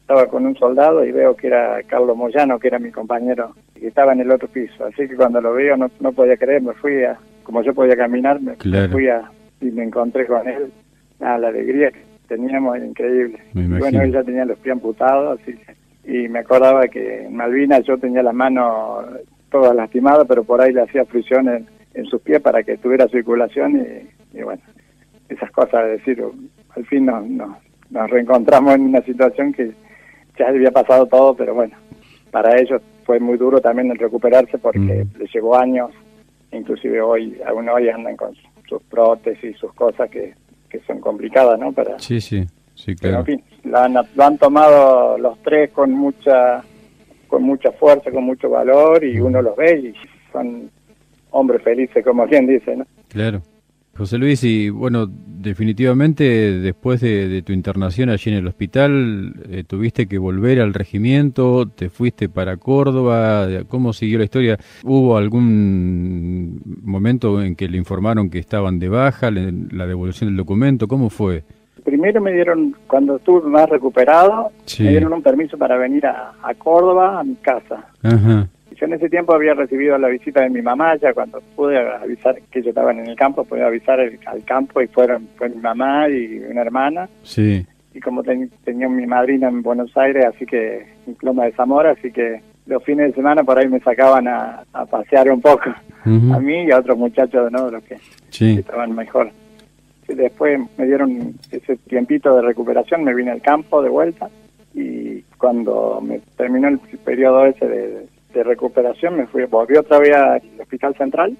estaba 0.00 0.26
con 0.26 0.46
un 0.46 0.56
soldado 0.56 1.04
y 1.04 1.12
veo 1.12 1.36
que 1.36 1.48
era 1.48 1.82
Carlos 1.86 2.16
Moyano, 2.16 2.58
que 2.58 2.68
era 2.68 2.78
mi 2.78 2.90
compañero, 2.90 3.54
y 3.76 3.86
estaba 3.86 4.14
en 4.14 4.20
el 4.20 4.30
otro 4.30 4.48
piso. 4.48 4.86
Así 4.86 5.06
que 5.06 5.16
cuando 5.16 5.42
lo 5.42 5.52
veo 5.52 5.76
no, 5.76 5.90
no 6.00 6.12
podía 6.12 6.38
creer, 6.38 6.62
me 6.62 6.72
fui 6.72 7.04
a, 7.04 7.18
como 7.42 7.62
yo 7.62 7.74
podía 7.74 7.96
caminar, 7.98 8.40
me, 8.40 8.54
fui 8.88 9.08
a, 9.08 9.30
y 9.60 9.66
me 9.66 9.84
encontré 9.84 10.26
con 10.26 10.48
él. 10.48 10.72
la 11.20 11.34
alegría 11.34 11.90
que 11.90 12.00
teníamos 12.28 12.76
era 12.76 12.86
increíble. 12.86 13.38
bueno, 13.52 14.00
él 14.00 14.12
ya 14.12 14.22
tenía 14.22 14.46
los 14.46 14.58
pies 14.58 14.72
amputados, 14.72 15.38
así 15.38 15.52
que 15.52 15.83
y 16.06 16.28
me 16.28 16.40
acordaba 16.40 16.86
que 16.88 17.24
en 17.24 17.36
Malvinas 17.36 17.84
yo 17.84 17.98
tenía 17.98 18.22
las 18.22 18.34
manos 18.34 19.06
todas 19.50 19.74
lastimadas, 19.74 20.26
pero 20.28 20.44
por 20.44 20.60
ahí 20.60 20.72
le 20.72 20.82
hacía 20.82 21.04
fricción 21.04 21.48
en, 21.48 22.06
sus 22.06 22.20
pies 22.22 22.40
para 22.40 22.64
que 22.64 22.76
tuviera 22.76 23.06
circulación 23.06 23.86
y, 24.32 24.42
bueno, 24.42 24.60
esas 25.28 25.50
cosas, 25.52 25.84
de 25.84 25.90
decir, 25.92 26.22
al 26.74 26.84
fin 26.86 27.06
nos, 27.06 27.24
nos, 27.90 28.10
reencontramos 28.10 28.74
en 28.74 28.82
una 28.82 29.00
situación 29.02 29.52
que 29.52 29.72
ya 30.36 30.48
había 30.48 30.72
pasado 30.72 31.06
todo, 31.06 31.34
pero 31.36 31.54
bueno, 31.54 31.76
para 32.32 32.60
ellos 32.60 32.82
fue 33.04 33.20
muy 33.20 33.38
duro 33.38 33.60
también 33.60 33.92
el 33.92 33.98
recuperarse 33.98 34.58
porque 34.58 34.80
mm. 35.04 35.18
les 35.18 35.32
llevó 35.32 35.56
años, 35.56 35.92
inclusive 36.50 37.00
hoy, 37.00 37.40
aún 37.46 37.68
hoy 37.68 37.88
andan 37.88 38.16
con 38.16 38.34
sus 38.68 38.82
prótesis, 38.82 39.54
y 39.54 39.54
sus 39.54 39.72
cosas 39.74 40.10
que, 40.10 40.34
que 40.68 40.80
son 40.80 40.98
complicadas, 41.00 41.60
¿no? 41.60 41.70
Para, 41.72 41.98
sí, 42.00 42.20
sí, 42.20 42.44
sí, 42.84 42.94
claro. 42.94 43.20
en 43.20 43.24
fin, 43.24 43.44
lo 43.64 44.24
han, 44.24 44.38
tomado 44.38 45.18
los 45.18 45.38
tres 45.42 45.70
con 45.70 45.92
mucha 45.92 46.62
con 47.28 47.42
mucha 47.42 47.72
fuerza, 47.72 48.10
con 48.10 48.24
mucho 48.24 48.48
valor 48.48 49.02
y 49.04 49.18
uno 49.18 49.42
los 49.42 49.56
ve 49.56 49.92
y 49.92 50.32
son 50.32 50.70
hombres 51.30 51.62
felices, 51.62 52.04
como 52.04 52.26
quien 52.26 52.46
dice, 52.46 52.76
¿no? 52.76 52.86
Claro. 53.08 53.42
José 53.96 54.18
Luis, 54.18 54.42
y 54.42 54.70
bueno, 54.70 55.06
definitivamente 55.06 56.24
después 56.58 57.00
de, 57.00 57.42
tu 57.42 57.52
internación 57.52 58.10
allí 58.10 58.32
en 58.32 58.38
el 58.38 58.46
hospital, 58.48 59.34
eh, 59.48 59.62
tuviste 59.64 60.06
que 60.06 60.18
volver 60.18 60.60
al 60.60 60.74
regimiento, 60.74 61.68
te 61.68 61.90
fuiste 61.90 62.28
para 62.28 62.56
Córdoba, 62.56 63.46
¿cómo 63.68 63.92
siguió 63.92 64.18
la 64.18 64.24
historia? 64.24 64.58
¿Hubo 64.82 65.16
algún 65.16 66.60
momento 66.82 67.40
en 67.40 67.54
que 67.54 67.68
le 67.68 67.76
informaron 67.76 68.30
que 68.30 68.40
estaban 68.40 68.80
de 68.80 68.88
baja, 68.88 69.30
la 69.30 69.86
devolución 69.86 70.30
del 70.30 70.38
documento? 70.38 70.88
¿Cómo 70.88 71.08
fue? 71.08 71.44
Primero 71.94 72.20
me 72.20 72.32
dieron, 72.32 72.74
cuando 72.88 73.16
estuve 73.16 73.48
más 73.48 73.68
recuperado, 73.68 74.50
me 74.80 74.88
dieron 74.88 75.12
un 75.12 75.22
permiso 75.22 75.56
para 75.56 75.76
venir 75.76 76.04
a, 76.06 76.32
Córdoba, 76.58 77.20
a 77.20 77.22
mi 77.22 77.36
casa. 77.36 77.86
Yo 78.02 78.86
en 78.86 78.94
ese 78.94 79.08
tiempo 79.08 79.32
había 79.32 79.54
recibido 79.54 79.96
la 79.96 80.08
visita 80.08 80.42
de 80.42 80.50
mi 80.50 80.60
mamá, 80.60 80.96
ya 80.96 81.14
cuando 81.14 81.40
pude 81.54 81.78
avisar 81.78 82.34
que 82.50 82.58
ellos 82.58 82.70
estaban 82.70 82.98
en 82.98 83.06
el 83.06 83.14
campo, 83.14 83.44
pude 83.44 83.62
avisar 83.62 84.00
al 84.00 84.44
campo 84.44 84.82
y 84.82 84.88
fueron 84.88 85.28
fue 85.36 85.48
mi 85.50 85.60
mamá 85.60 86.08
y 86.08 86.40
una 86.50 86.62
hermana. 86.62 87.08
Sí. 87.22 87.64
Y 87.94 88.00
como 88.00 88.24
tenía 88.24 88.88
mi 88.88 89.06
madrina 89.06 89.46
en 89.46 89.62
Buenos 89.62 89.96
Aires, 89.96 90.24
así 90.24 90.44
que, 90.46 90.84
en 91.06 91.14
Ploma 91.14 91.44
de 91.44 91.52
Zamora, 91.52 91.92
así 91.92 92.10
que 92.10 92.40
los 92.66 92.82
fines 92.82 93.10
de 93.10 93.14
semana 93.14 93.44
por 93.44 93.56
ahí 93.56 93.68
me 93.68 93.78
sacaban 93.78 94.26
a, 94.26 94.64
pasear 94.90 95.30
un 95.30 95.40
poco, 95.40 95.70
a 96.04 96.40
mí 96.40 96.64
y 96.64 96.72
a 96.72 96.78
otros 96.78 96.98
muchachos, 96.98 97.52
¿no? 97.52 97.70
Los 97.70 97.84
que 97.84 97.98
estaban 98.58 98.96
mejor 98.96 99.30
después 100.08 100.60
me 100.76 100.86
dieron 100.86 101.34
ese 101.50 101.76
tiempito 101.76 102.34
de 102.34 102.42
recuperación, 102.42 103.04
me 103.04 103.14
vine 103.14 103.30
al 103.30 103.42
campo 103.42 103.82
de 103.82 103.88
vuelta 103.88 104.28
y 104.74 105.22
cuando 105.38 106.00
me 106.02 106.20
terminó 106.36 106.68
el 106.68 106.78
periodo 106.78 107.46
ese 107.46 107.66
de, 107.66 108.06
recuperación 108.42 109.16
me 109.16 109.26
fui, 109.28 109.44
volví 109.44 109.76
otra 109.76 110.00
vez 110.00 110.12
al 110.16 110.42
hospital 110.60 110.96
central 110.96 111.36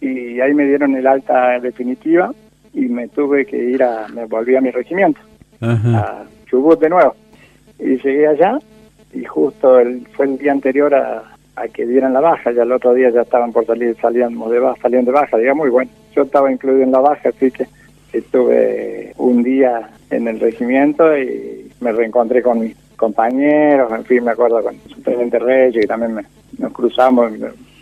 y 0.00 0.40
ahí 0.40 0.54
me 0.54 0.64
dieron 0.64 0.94
el 0.94 1.06
alta 1.06 1.58
definitiva 1.58 2.32
y 2.72 2.82
me 2.82 3.08
tuve 3.08 3.44
que 3.44 3.56
ir 3.56 3.82
a, 3.82 4.06
me 4.08 4.24
volví 4.26 4.54
a 4.54 4.60
mi 4.60 4.70
regimiento, 4.70 5.20
a 5.60 6.24
Chubut 6.46 6.80
de 6.80 6.88
nuevo. 6.88 7.16
Y 7.80 7.96
llegué 7.96 8.28
allá 8.28 8.58
y 9.12 9.24
justo 9.24 9.80
el, 9.80 10.06
fue 10.12 10.26
el 10.26 10.38
día 10.38 10.52
anterior 10.52 10.94
a, 10.94 11.24
a 11.56 11.68
que 11.68 11.86
dieran 11.86 12.12
la 12.12 12.20
baja, 12.20 12.52
ya 12.52 12.62
el 12.62 12.72
otro 12.72 12.94
día 12.94 13.10
ya 13.10 13.22
estaban 13.22 13.52
por 13.52 13.66
salir, 13.66 13.96
salíamos 14.00 14.50
de 14.50 14.58
baja, 14.58 14.80
saliendo 14.80 15.10
de 15.10 15.18
baja, 15.18 15.36
digamos, 15.36 15.66
y 15.66 15.70
bueno, 15.70 15.90
yo 16.14 16.22
estaba 16.22 16.50
incluido 16.52 16.82
en 16.82 16.92
la 16.92 17.00
baja, 17.00 17.30
así 17.30 17.50
que 17.50 17.66
estuve 18.12 19.12
un 19.16 19.42
día 19.42 19.90
en 20.10 20.28
el 20.28 20.40
regimiento 20.40 21.16
y 21.16 21.70
me 21.80 21.92
reencontré 21.92 22.42
con 22.42 22.60
mis 22.60 22.76
compañeros, 22.96 23.90
en 23.92 24.04
fin, 24.04 24.24
me 24.24 24.32
acuerdo 24.32 24.62
con 24.62 24.74
el 24.74 24.90
subteniente 24.90 25.38
Reyes, 25.38 25.84
y 25.84 25.86
también 25.86 26.26
nos 26.58 26.72
cruzamos, 26.72 27.32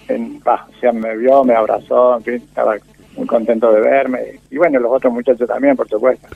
en, 0.08 0.40
baja, 0.40 0.68
o 0.68 0.80
sea, 0.80 0.92
me 0.92 1.16
vio, 1.16 1.44
me 1.44 1.54
abrazó, 1.54 2.16
en 2.16 2.22
fin, 2.22 2.34
estaba 2.34 2.76
muy 3.16 3.26
contento 3.26 3.72
de 3.72 3.80
verme, 3.80 4.20
y 4.50 4.56
bueno, 4.56 4.78
los 4.78 4.92
otros 4.92 5.12
muchachos 5.12 5.48
también, 5.48 5.76
por 5.76 5.88
supuesto. 5.88 6.28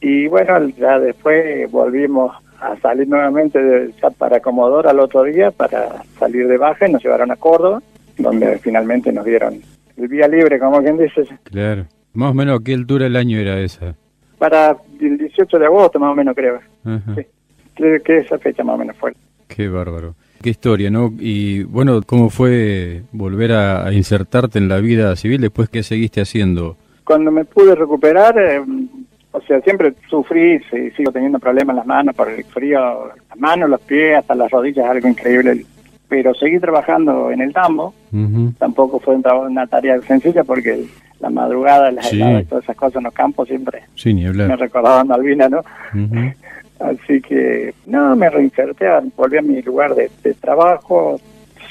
Y 0.00 0.26
bueno, 0.26 0.68
ya 0.70 0.98
después 0.98 1.70
volvimos 1.70 2.34
a 2.60 2.76
salir 2.80 3.08
nuevamente 3.08 3.62
de, 3.62 3.92
para 4.16 4.40
Comodoro 4.40 4.88
al 4.88 5.00
otro 5.00 5.22
día 5.22 5.50
para 5.50 6.02
salir 6.18 6.48
de 6.48 6.56
baja 6.56 6.88
y 6.88 6.92
nos 6.92 7.02
llevaron 7.02 7.30
a 7.30 7.36
Córdoba, 7.36 7.80
donde 8.16 8.58
finalmente 8.58 9.12
nos 9.12 9.24
dieron 9.24 9.60
el 9.98 10.08
vía 10.08 10.28
libre, 10.28 10.58
como 10.58 10.80
quien 10.82 10.96
dice. 10.96 11.26
Claro. 11.44 11.86
Más 12.14 12.30
o 12.30 12.34
menos, 12.34 12.60
¿qué 12.64 12.74
altura 12.74 13.04
del 13.04 13.16
año 13.16 13.38
era 13.38 13.60
esa? 13.60 13.94
Para 14.38 14.76
el 15.00 15.18
18 15.18 15.58
de 15.58 15.66
agosto, 15.66 15.98
más 15.98 16.12
o 16.12 16.14
menos, 16.14 16.34
creo. 16.34 16.60
Sí. 16.84 17.26
Creo 17.74 18.02
que 18.02 18.18
esa 18.18 18.38
fecha 18.38 18.64
más 18.64 18.76
o 18.76 18.78
menos 18.78 18.96
fue. 18.96 19.14
Qué 19.48 19.68
bárbaro. 19.68 20.14
Qué 20.42 20.50
historia, 20.50 20.90
¿no? 20.90 21.12
Y 21.18 21.64
bueno, 21.64 22.00
¿cómo 22.06 22.30
fue 22.30 23.02
volver 23.12 23.52
a, 23.52 23.92
insertarte 23.92 24.58
en 24.58 24.68
la 24.68 24.78
vida 24.78 25.14
civil 25.16 25.40
después 25.40 25.68
que 25.68 25.82
seguiste 25.82 26.20
haciendo? 26.20 26.76
Cuando 27.04 27.30
me 27.30 27.44
pude 27.44 27.74
recuperar, 27.74 28.38
eh, 28.38 28.62
o 29.32 29.40
sea, 29.42 29.60
siempre 29.62 29.94
sufrí 30.08 30.60
y 30.72 30.90
sigo 30.92 31.10
teniendo 31.10 31.38
problemas 31.38 31.74
en 31.74 31.76
las 31.76 31.86
manos 31.86 32.14
por 32.14 32.30
el 32.30 32.44
frío, 32.44 33.12
las 33.28 33.38
manos, 33.38 33.68
los 33.68 33.80
pies, 33.80 34.18
hasta 34.18 34.34
las 34.34 34.50
rodillas, 34.50 34.86
algo 34.86 35.08
increíble. 35.08 35.64
Pero 36.08 36.34
seguí 36.34 36.58
trabajando 36.58 37.30
en 37.30 37.42
el 37.42 37.52
tambo, 37.52 37.94
tampoco 38.58 38.98
fue 38.98 39.16
una 39.16 39.66
tarea 39.66 40.00
sencilla 40.02 40.42
porque 40.42 40.86
la 41.20 41.30
madrugada, 41.30 41.90
las 41.90 42.12
heladas, 42.12 42.46
todas 42.46 42.64
esas 42.64 42.76
cosas 42.76 42.96
en 42.96 43.04
los 43.04 43.12
campos 43.12 43.48
siempre 43.48 43.82
sí, 43.94 44.14
ni 44.14 44.24
me 44.24 44.56
recordaban 44.56 45.08
Malvina, 45.08 45.48
¿no? 45.48 45.62
Así 46.80 47.20
que, 47.20 47.74
no, 47.86 48.14
me 48.14 48.30
reinserté, 48.30 48.86
volví 49.16 49.36
a 49.36 49.42
mi 49.42 49.60
lugar 49.62 49.96
de, 49.96 50.08
trabajo, 50.40 51.20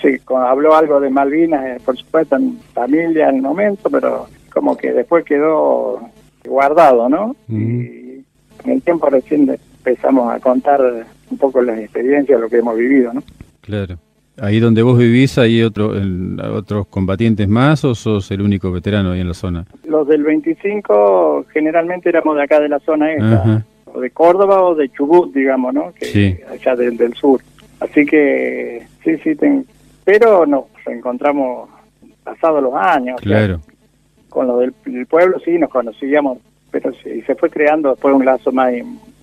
sí, 0.02 0.18
habló 0.28 0.76
algo 0.76 1.00
de 1.00 1.10
Malvinas, 1.10 1.66
eh, 1.66 1.78
por 1.84 1.96
supuesto, 1.96 2.36
en 2.36 2.60
familia 2.74 3.30
en 3.30 3.38
el 3.38 3.42
momento, 3.42 3.90
pero 3.90 4.28
como 4.52 4.76
que 4.76 4.92
después 4.92 5.24
quedó 5.24 6.10
guardado, 6.46 7.08
¿no? 7.08 7.38
Y 7.48 8.26
en 8.66 8.72
el 8.72 8.82
tiempo 8.82 9.10
recién 9.10 9.50
empezamos 9.50 10.34
a 10.34 10.42
contar 10.42 10.82
un 11.30 11.38
poco 11.38 11.62
las 11.62 11.80
experiencias, 11.80 12.40
lo 12.40 12.50
que 12.50 12.58
hemos 12.58 12.76
vivido, 12.76 13.14
¿no? 13.14 13.24
Claro. 13.62 13.98
Ahí 14.40 14.60
donde 14.60 14.84
vos 14.84 14.98
vivís, 14.98 15.38
¿hay 15.38 15.64
otro, 15.64 15.94
otros 16.54 16.88
combatientes 16.88 17.48
más 17.48 17.84
o 17.84 17.96
sos 17.96 18.30
el 18.32 18.42
único 18.42 18.72
veterano 18.72 19.12
ahí 19.12 19.22
en 19.22 19.28
la 19.28 19.34
zona? 19.34 19.66
Los 19.86 20.08
del 20.08 20.24
25 20.24 21.46
generalmente 21.52 22.10
éramos 22.10 22.36
de 22.36 22.44
acá 22.44 22.60
de 22.60 22.70
la 22.70 22.80
zona 22.80 23.14
esta, 23.14 23.66
o 23.86 24.00
de 24.00 24.10
Córdoba 24.12 24.62
o 24.62 24.76
de 24.76 24.90
Chubut, 24.90 25.34
digamos, 25.34 25.74
¿no? 25.74 25.94
Que 25.94 26.06
sí. 26.06 26.38
Allá 26.52 26.76
del, 26.76 26.98
del 26.98 27.14
sur. 27.16 27.42
Así 27.80 28.06
que 28.06 28.86
sí, 29.04 29.18
sí, 29.24 29.38
pero 30.04 30.46
nos 30.46 30.66
encontramos 30.86 31.70
pasados 32.24 32.62
los 32.62 32.74
años. 32.74 33.20
Claro 33.22 33.60
con 34.38 34.46
lo 34.46 34.58
del, 34.58 34.74
pueblo 35.08 35.40
sí 35.44 35.58
nos 35.58 35.72
conocíamos, 35.72 36.38
pero 36.70 36.92
sí, 37.04 37.22
se 37.24 37.34
fue 37.34 37.50
creando 37.50 37.90
después 37.90 38.14
un 38.14 38.24
lazo 38.24 38.52
más 38.52 38.72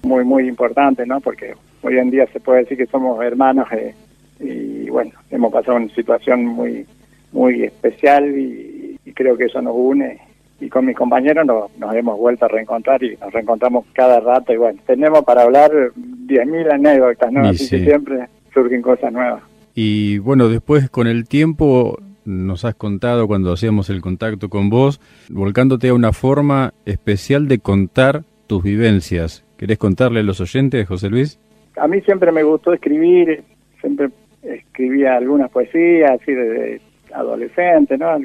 muy, 0.03 0.25
muy 0.25 0.49
importante, 0.49 1.07
¿no? 1.07 1.21
Porque 1.21 1.55
hoy 1.83 1.99
en 1.99 2.11
día 2.11 2.27
se 2.33 2.41
puede 2.41 2.61
decir 2.61 2.77
que 2.77 2.87
somos 2.87 3.23
hermanos 3.23 3.71
eh, 3.71 3.95
y 4.41 4.89
bueno, 4.91 5.13
hemos 5.31 5.53
pasado 5.53 5.77
una 5.77 5.95
situación 5.95 6.45
muy, 6.45 6.87
muy 7.33 7.65
especial 7.65 8.37
y, 8.39 8.99
creo 9.15 9.37
que 9.37 9.45
eso 9.45 9.63
nos 9.63 9.75
une 9.77 10.19
y 10.61 10.69
con 10.69 10.87
mis 10.87 10.97
compañeros 10.97 11.47
nos, 11.47 11.77
nos, 11.79 11.95
hemos 11.95 12.19
vuelto 12.19 12.47
a 12.47 12.49
reencontrar 12.49 13.01
y 13.05 13.17
nos 13.17 13.33
reencontramos 13.33 13.85
cada 13.93 14.19
rato 14.19 14.53
y 14.53 14.57
bueno, 14.57 14.81
tenemos 14.87 15.25
para 15.25 15.43
hablar 15.43 15.71
10.000 15.71 16.73
anécdotas, 16.73 17.31
¿no? 17.31 17.49
Así 17.49 17.69
que 17.71 17.85
siempre 17.85 18.27
surgen 18.53 18.83
cosas 18.83 19.13
nuevas. 19.13 19.43
Y 19.75 20.19
bueno, 20.19 20.49
después 20.49 20.91
con 20.91 21.07
el 21.07 21.29
tiempo 21.29 21.99
nos 22.25 22.65
has 22.65 22.75
contado 22.75 23.27
cuando 23.27 23.53
hacíamos 23.53 23.91
el 23.91 24.01
contacto 24.01 24.49
con 24.49 24.71
vos, 24.71 25.01
volcándote 25.29 25.89
a 25.89 25.95
una 25.95 26.13
forma 26.13 26.73
especial 26.87 27.49
de 27.49 27.59
contar 27.59 28.25
tus 28.47 28.63
vivencias. 28.63 29.45
¿Querés 29.57 29.79
contarle 29.79 30.21
a 30.21 30.25
los 30.25 30.41
oyentes, 30.41 30.87
José 30.89 31.11
Luis? 31.11 31.39
A 31.77 31.89
mí 31.89 32.01
siempre 32.03 32.33
me 32.33 32.43
gustó 32.43 32.73
escribir, 32.73 33.43
siempre 33.81 34.09
escribía 34.45 35.17
algunas 35.17 35.51
poesías, 35.51 36.13
así 36.13 36.33
desde 36.33 36.81
adolescente, 37.13 37.97
¿no? 37.99 38.17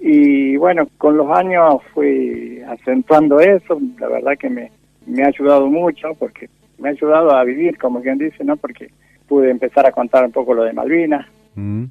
Y 0.00 0.56
bueno, 0.56 0.88
con 0.96 1.16
los 1.16 1.30
años 1.30 1.82
fui 1.92 2.60
acentuando 2.68 3.40
eso, 3.40 3.80
la 3.98 4.08
verdad 4.08 4.38
que 4.38 4.48
me, 4.48 4.70
me 5.06 5.24
ha 5.24 5.28
ayudado 5.28 5.66
mucho, 5.66 6.14
porque 6.18 6.48
me 6.78 6.88
ha 6.88 6.92
ayudado 6.92 7.34
a 7.34 7.44
vivir, 7.44 7.78
como 7.78 8.00
quien 8.00 8.18
dice, 8.18 8.44
¿no? 8.44 8.56
Porque 8.56 8.90
pude 9.26 9.50
empezar 9.50 9.86
a 9.86 9.92
contar 9.92 10.24
un 10.24 10.32
poco 10.32 10.54
lo 10.54 10.64
de 10.64 10.72
Malvinas. 10.72 11.26
Mm. 11.54 11.84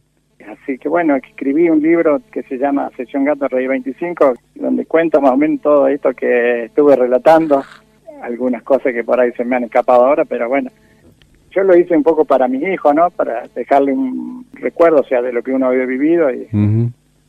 Así 0.47 0.77
que 0.77 0.87
bueno, 0.87 1.15
escribí 1.15 1.69
un 1.69 1.81
libro 1.81 2.21
que 2.31 2.43
se 2.43 2.57
llama 2.57 2.89
Sesión 2.95 3.25
Gato 3.25 3.47
Rey 3.49 3.67
25, 3.67 4.33
donde 4.55 4.85
cuento 4.85 5.19
más 5.19 5.33
o 5.33 5.37
menos 5.37 5.61
todo 5.61 5.87
esto 5.87 6.13
que 6.13 6.65
estuve 6.65 6.95
relatando, 6.95 7.63
algunas 8.21 8.63
cosas 8.63 8.93
que 8.93 9.03
por 9.03 9.19
ahí 9.19 9.31
se 9.33 9.43
me 9.43 9.57
han 9.57 9.65
escapado 9.65 10.05
ahora, 10.05 10.23
pero 10.23 10.47
bueno, 10.47 10.69
yo 11.57 11.63
lo 11.63 11.75
hice 11.75 11.97
un 11.97 12.03
poco 12.03 12.23
para 12.23 12.47
mi 12.47 12.59
hijo, 12.59 12.93
¿no? 12.93 13.09
Para 13.09 13.47
dejarle 13.55 13.91
un 13.91 14.45
recuerdo, 14.53 14.99
o 14.99 15.03
sea, 15.03 15.23
de 15.23 15.33
lo 15.33 15.41
que 15.41 15.51
uno 15.51 15.65
había 15.65 15.85
vivido 15.85 16.29
y, 16.31 16.47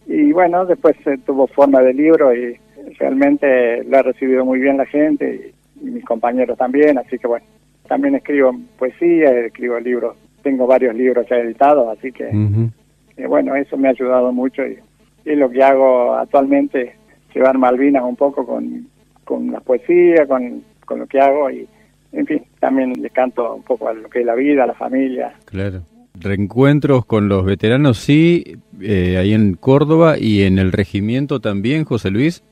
y 0.07 0.33
bueno, 0.33 0.67
después 0.67 0.97
se 1.03 1.17
tuvo 1.17 1.47
forma 1.47 1.81
de 1.81 1.95
libro 1.95 2.35
y 2.35 2.59
realmente 2.99 3.83
lo 3.85 3.97
ha 3.97 4.03
recibido 4.03 4.45
muy 4.45 4.59
bien 4.59 4.77
la 4.77 4.85
gente 4.85 5.55
y, 5.81 5.87
y 5.87 5.91
mis 5.91 6.05
compañeros 6.05 6.59
también, 6.59 6.99
así 6.99 7.19
que 7.19 7.27
bueno, 7.27 7.47
también 7.87 8.17
escribo 8.17 8.55
poesía, 8.79 9.31
escribo 9.31 9.81
libros, 9.81 10.15
tengo 10.43 10.67
varios 10.67 10.95
libros 10.95 11.27
ya 11.31 11.37
editados, 11.37 11.97
así 11.97 12.13
que 12.13 12.29
eh, 12.29 13.27
bueno, 13.27 13.57
eso 13.57 13.79
me 13.79 13.89
ha 13.89 13.93
ayudado 13.93 14.31
mucho 14.31 14.63
y, 14.67 14.79
y, 15.25 15.37
lo 15.37 15.49
que 15.49 15.63
hago 15.63 16.15
actualmente, 16.15 16.97
llevar 17.35 17.57
Malvinas 17.57 18.03
un 18.03 18.17
poco 18.17 18.45
con, 18.45 18.89
con 19.25 19.51
la 19.53 19.61
poesía, 19.61 20.27
con, 20.27 20.63
con 20.85 20.99
lo 20.99 21.07
que 21.07 21.19
hago 21.19 21.51
y 21.51 21.67
en 22.13 22.27
fin, 22.27 22.43
también 22.61 22.93
le 23.01 23.11
canto 23.11 23.55
un 23.55 23.63
poco 23.63 23.89
a 23.89 23.95
lo 23.95 24.09
que 24.09 24.21
es 24.21 24.27
la 24.27 24.35
vida, 24.35 24.65
a 24.65 24.69
la 24.69 24.75
familia. 24.75 25.33
Claro. 25.45 25.83
Reencuentros 26.21 27.05
con 27.05 27.29
los 27.29 27.45
veteranos, 27.45 27.99
sí, 27.99 28.57
eh, 28.81 29.17
ahí 29.19 29.35
en 29.35 29.55
Córdoba 29.55 30.17
y 30.19 30.43
en 30.43 30.59
el 30.59 30.73
regimiento 30.73 31.41
también, 31.41 31.85
José 31.85 32.11
Luis. 32.11 32.43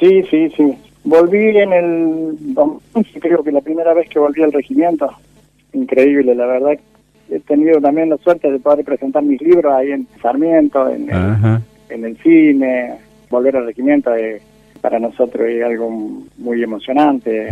Sí, 0.00 0.22
sí, 0.30 0.50
sí. 0.56 0.74
Volví 1.04 1.56
en 1.56 1.72
el 1.72 2.36
creo 3.20 3.42
que 3.42 3.52
la 3.52 3.60
primera 3.60 3.94
vez 3.94 4.08
que 4.08 4.18
volví 4.18 4.42
al 4.42 4.52
regimiento. 4.52 5.10
Increíble, 5.72 6.34
la 6.34 6.46
verdad. 6.46 6.78
He 7.30 7.40
tenido 7.40 7.80
también 7.80 8.10
la 8.10 8.18
suerte 8.18 8.50
de 8.50 8.58
poder 8.58 8.84
presentar 8.84 9.22
mis 9.22 9.40
libros 9.40 9.72
ahí 9.72 9.92
en 9.92 10.06
Sarmiento, 10.20 10.88
en, 10.90 11.08
el, 11.08 11.60
en 11.88 12.04
el 12.04 12.16
cine. 12.18 12.94
Volver 13.30 13.56
al 13.56 13.66
regimiento 13.66 14.14
eh, 14.14 14.40
para 14.80 14.98
nosotros 14.98 15.48
es 15.48 15.64
algo 15.64 15.88
muy 16.38 16.62
emocionante. 16.62 17.48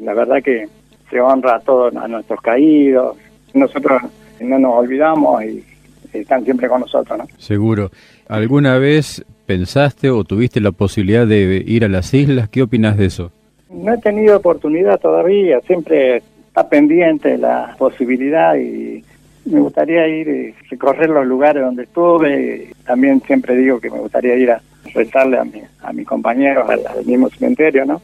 La 0.00 0.14
verdad 0.14 0.42
que 0.42 0.68
se 1.10 1.20
honra 1.20 1.56
a 1.56 1.60
todos 1.60 1.94
a 1.96 2.08
nuestros 2.08 2.40
caídos. 2.40 3.16
Nosotros 3.54 4.02
no 4.40 4.58
nos 4.58 4.74
olvidamos 4.74 5.42
y 5.44 5.64
están 6.12 6.44
siempre 6.44 6.68
con 6.68 6.80
nosotros, 6.80 7.18
¿no? 7.18 7.26
Seguro. 7.38 7.90
¿Alguna 8.28 8.78
vez 8.78 9.24
pensaste 9.46 10.10
o 10.10 10.24
tuviste 10.24 10.60
la 10.60 10.72
posibilidad 10.72 11.26
de 11.26 11.62
ir 11.66 11.84
a 11.84 11.88
las 11.88 12.12
islas? 12.14 12.48
¿Qué 12.48 12.62
opinas 12.62 12.96
de 12.96 13.06
eso? 13.06 13.32
No 13.70 13.92
he 13.92 13.98
tenido 13.98 14.36
oportunidad 14.36 14.98
todavía, 14.98 15.60
siempre 15.60 16.22
está 16.48 16.68
pendiente 16.68 17.36
la 17.36 17.74
posibilidad 17.78 18.56
y 18.56 19.04
me 19.44 19.60
gustaría 19.60 20.06
ir 20.08 20.28
y 20.28 20.52
recorrer 20.68 21.10
los 21.10 21.26
lugares 21.26 21.62
donde 21.62 21.84
estuve. 21.84 22.72
También 22.86 23.20
siempre 23.22 23.56
digo 23.56 23.80
que 23.80 23.90
me 23.90 23.98
gustaría 23.98 24.36
ir 24.36 24.50
a 24.50 24.60
rezarle 24.94 25.38
a, 25.38 25.44
mi, 25.44 25.62
a 25.82 25.92
mis 25.92 26.06
compañeros 26.06 26.68
al, 26.68 27.04
mismo 27.04 27.28
cementerio, 27.30 27.84
¿no? 27.84 28.02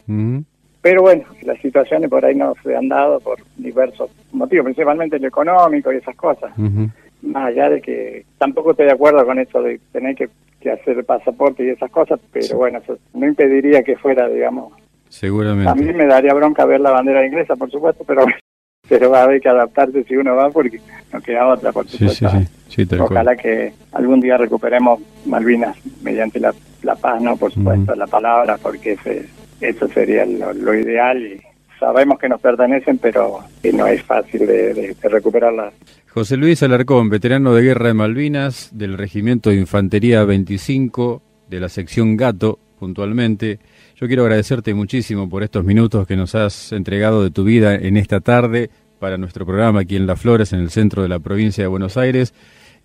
Pero 0.85 1.01
bueno, 1.01 1.23
las 1.41 1.59
situaciones 1.61 2.11
por 2.11 2.23
ahí 2.23 2.35
no 2.35 2.53
se 2.61 2.75
han 2.75 2.87
dado 2.89 3.19
por 3.19 3.39
diversos 3.57 4.11
motivos, 4.31 4.65
principalmente 4.65 5.15
el 5.15 5.25
económico 5.25 5.91
y 5.91 5.95
esas 5.95 6.15
cosas. 6.15 6.55
Más 7.23 7.47
allá 7.47 7.71
de 7.71 7.81
que 7.81 8.23
tampoco 8.37 8.69
estoy 8.69 8.85
de 8.85 8.91
acuerdo 8.91 9.25
con 9.25 9.39
eso 9.39 9.63
de 9.63 9.79
tener 9.91 10.15
que, 10.15 10.29
hacer 10.69 10.99
el 10.99 11.03
pasaporte 11.03 11.65
y 11.65 11.69
esas 11.69 11.89
cosas, 11.89 12.19
pero 12.31 12.57
bueno, 12.57 12.77
eso 12.77 12.99
no 13.15 13.25
impediría 13.25 13.81
que 13.81 13.97
fuera, 13.97 14.29
digamos. 14.29 14.73
Seguramente. 15.09 15.71
A 15.71 15.73
mí 15.73 15.91
me 15.91 16.05
daría 16.05 16.35
bronca 16.35 16.65
ver 16.65 16.79
la 16.79 16.91
bandera 16.91 17.25
inglesa, 17.25 17.55
por 17.55 17.71
supuesto, 17.71 18.03
pero 18.05 18.23
pero 18.87 19.09
va 19.09 19.21
a 19.21 19.23
haber 19.23 19.41
que 19.41 19.49
adaptarse 19.49 20.03
si 20.03 20.15
uno 20.15 20.35
va 20.35 20.51
porque 20.51 20.79
no 21.11 21.19
queda 21.19 21.47
otra, 21.47 21.71
por 21.71 21.87
supuesto. 21.87 22.29
Sí, 22.69 22.85
sí, 22.85 22.95
Ojalá 22.99 23.35
que 23.35 23.73
algún 23.91 24.19
día 24.19 24.37
recuperemos 24.37 25.01
Malvinas 25.25 25.77
mediante 26.03 26.39
la, 26.39 26.53
paz, 27.01 27.19
¿no? 27.23 27.37
Por 27.37 27.51
supuesto, 27.51 27.95
la 27.95 28.05
palabra, 28.05 28.59
porque 28.61 28.91
ese 28.91 29.25
eso 29.61 29.87
sería 29.87 30.25
lo, 30.25 30.73
ideal 30.73 31.21
y 31.21 31.41
sabemos 31.79 32.19
que 32.19 32.29
nos 32.29 32.41
pertenecen, 32.41 32.97
pero 32.97 33.39
no 33.73 33.87
es 33.87 34.01
fácil 34.03 34.45
de, 34.45 34.95
recuperarlas. 35.03 35.73
José 36.09 36.37
Luis 36.37 36.63
Alarcón, 36.63 37.09
veterano 37.09 37.53
de 37.53 37.63
guerra 37.63 37.87
de 37.87 37.93
Malvinas, 37.93 38.69
del 38.73 38.97
Regimiento 38.97 39.49
de 39.49 39.57
Infantería 39.57 40.23
25, 40.23 41.21
de 41.49 41.59
la 41.59 41.69
sección 41.69 42.15
Gato, 42.15 42.59
puntualmente. 42.79 43.59
Yo 43.95 44.07
quiero 44.07 44.23
agradecerte 44.23 44.73
muchísimo 44.73 45.29
por 45.29 45.43
estos 45.43 45.63
minutos 45.65 46.07
que 46.07 46.15
nos 46.15 46.35
has 46.35 46.71
entregado 46.71 47.23
de 47.23 47.31
tu 47.31 47.43
vida 47.43 47.75
en 47.75 47.97
esta 47.97 48.21
tarde 48.21 48.69
para 48.99 49.17
nuestro 49.17 49.45
programa 49.45 49.81
aquí 49.81 49.95
en 49.95 50.07
Las 50.07 50.21
Flores, 50.21 50.53
en 50.53 50.59
el 50.59 50.69
centro 50.69 51.03
de 51.03 51.09
la 51.09 51.19
provincia 51.19 51.63
de 51.63 51.67
Buenos 51.67 51.97
Aires 51.97 52.33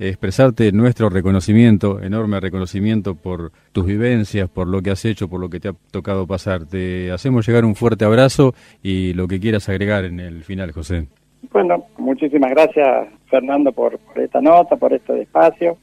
expresarte 0.08 0.72
nuestro 0.72 1.10
reconocimiento, 1.10 2.00
enorme 2.00 2.40
reconocimiento 2.40 3.14
por 3.14 3.52
tus 3.72 3.84
vivencias, 3.84 4.48
por 4.48 4.66
lo 4.66 4.80
que 4.80 4.90
has 4.90 5.04
hecho, 5.04 5.28
por 5.28 5.40
lo 5.40 5.50
que 5.50 5.60
te 5.60 5.68
ha 5.68 5.74
tocado 5.90 6.26
pasar. 6.26 6.64
Te 6.64 7.12
hacemos 7.12 7.46
llegar 7.46 7.66
un 7.66 7.74
fuerte 7.74 8.06
abrazo 8.06 8.54
y 8.82 9.12
lo 9.12 9.28
que 9.28 9.38
quieras 9.38 9.68
agregar 9.68 10.04
en 10.06 10.18
el 10.18 10.42
final, 10.42 10.72
José. 10.72 11.06
Bueno, 11.52 11.84
muchísimas 11.98 12.50
gracias, 12.50 13.08
Fernando, 13.28 13.72
por, 13.72 14.00
esta 14.16 14.40
nota, 14.40 14.76
por 14.76 14.92
este 14.94 15.20
espacio. 15.20 15.76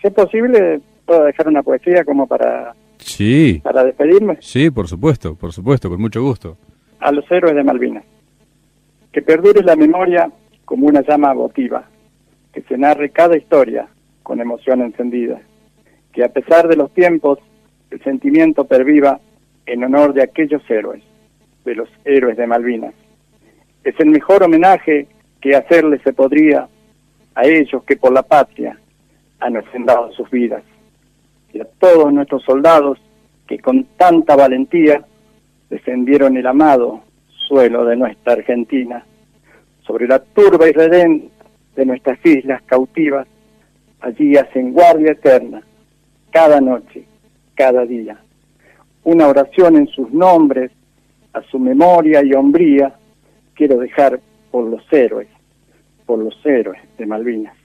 Si 0.00 0.08
es 0.08 0.12
posible, 0.12 0.80
puedo 1.06 1.24
dejar 1.24 1.48
una 1.48 1.62
poesía 1.62 2.04
como 2.04 2.26
para, 2.26 2.74
sí. 2.98 3.60
para 3.64 3.82
despedirme. 3.84 4.36
Sí, 4.40 4.70
por 4.70 4.88
supuesto, 4.88 5.36
por 5.36 5.52
supuesto, 5.52 5.88
con 5.88 6.00
mucho 6.00 6.22
gusto. 6.22 6.58
A 7.00 7.10
los 7.10 7.30
héroes 7.30 7.54
de 7.54 7.64
Malvinas. 7.64 8.04
Que 9.10 9.22
perdure 9.22 9.62
la 9.62 9.76
memoria 9.76 10.30
como 10.66 10.86
una 10.86 11.00
llama 11.02 11.32
votiva 11.32 11.88
que 12.54 12.62
se 12.62 12.78
narre 12.78 13.10
cada 13.10 13.36
historia 13.36 13.88
con 14.22 14.40
emoción 14.40 14.80
encendida, 14.80 15.40
que 16.12 16.24
a 16.24 16.28
pesar 16.28 16.68
de 16.68 16.76
los 16.76 16.92
tiempos 16.94 17.40
el 17.90 18.02
sentimiento 18.02 18.64
perviva 18.64 19.20
en 19.66 19.82
honor 19.82 20.14
de 20.14 20.22
aquellos 20.22 20.62
héroes, 20.70 21.02
de 21.64 21.74
los 21.74 21.88
héroes 22.04 22.36
de 22.36 22.46
Malvinas. 22.46 22.94
Es 23.82 23.98
el 23.98 24.06
mejor 24.06 24.44
homenaje 24.44 25.08
que 25.40 25.56
hacerle 25.56 25.98
se 25.98 26.12
podría 26.12 26.68
a 27.34 27.44
ellos 27.44 27.82
que 27.84 27.96
por 27.96 28.12
la 28.12 28.22
patria 28.22 28.78
han 29.40 29.56
ofrendado 29.56 30.12
sus 30.12 30.30
vidas, 30.30 30.62
y 31.52 31.60
a 31.60 31.64
todos 31.64 32.12
nuestros 32.12 32.44
soldados 32.44 32.98
que 33.48 33.58
con 33.58 33.84
tanta 33.96 34.36
valentía 34.36 35.04
defendieron 35.68 36.36
el 36.36 36.46
amado 36.46 37.02
suelo 37.48 37.84
de 37.84 37.96
nuestra 37.96 38.34
Argentina, 38.34 39.04
sobre 39.84 40.06
la 40.06 40.20
turba 40.20 40.68
y 40.68 40.72
redenta 40.72 41.33
de 41.76 41.86
nuestras 41.86 42.18
islas 42.24 42.62
cautivas, 42.62 43.26
allí 44.00 44.36
hacen 44.36 44.72
guardia 44.72 45.12
eterna, 45.12 45.62
cada 46.30 46.60
noche, 46.60 47.04
cada 47.54 47.84
día. 47.86 48.18
Una 49.04 49.28
oración 49.28 49.76
en 49.76 49.86
sus 49.88 50.10
nombres, 50.12 50.70
a 51.32 51.42
su 51.42 51.58
memoria 51.58 52.22
y 52.24 52.32
hombría, 52.32 52.94
quiero 53.54 53.78
dejar 53.78 54.20
por 54.50 54.64
los 54.66 54.82
héroes, 54.92 55.28
por 56.06 56.18
los 56.18 56.34
héroes 56.44 56.80
de 56.96 57.06
Malvinas. 57.06 57.63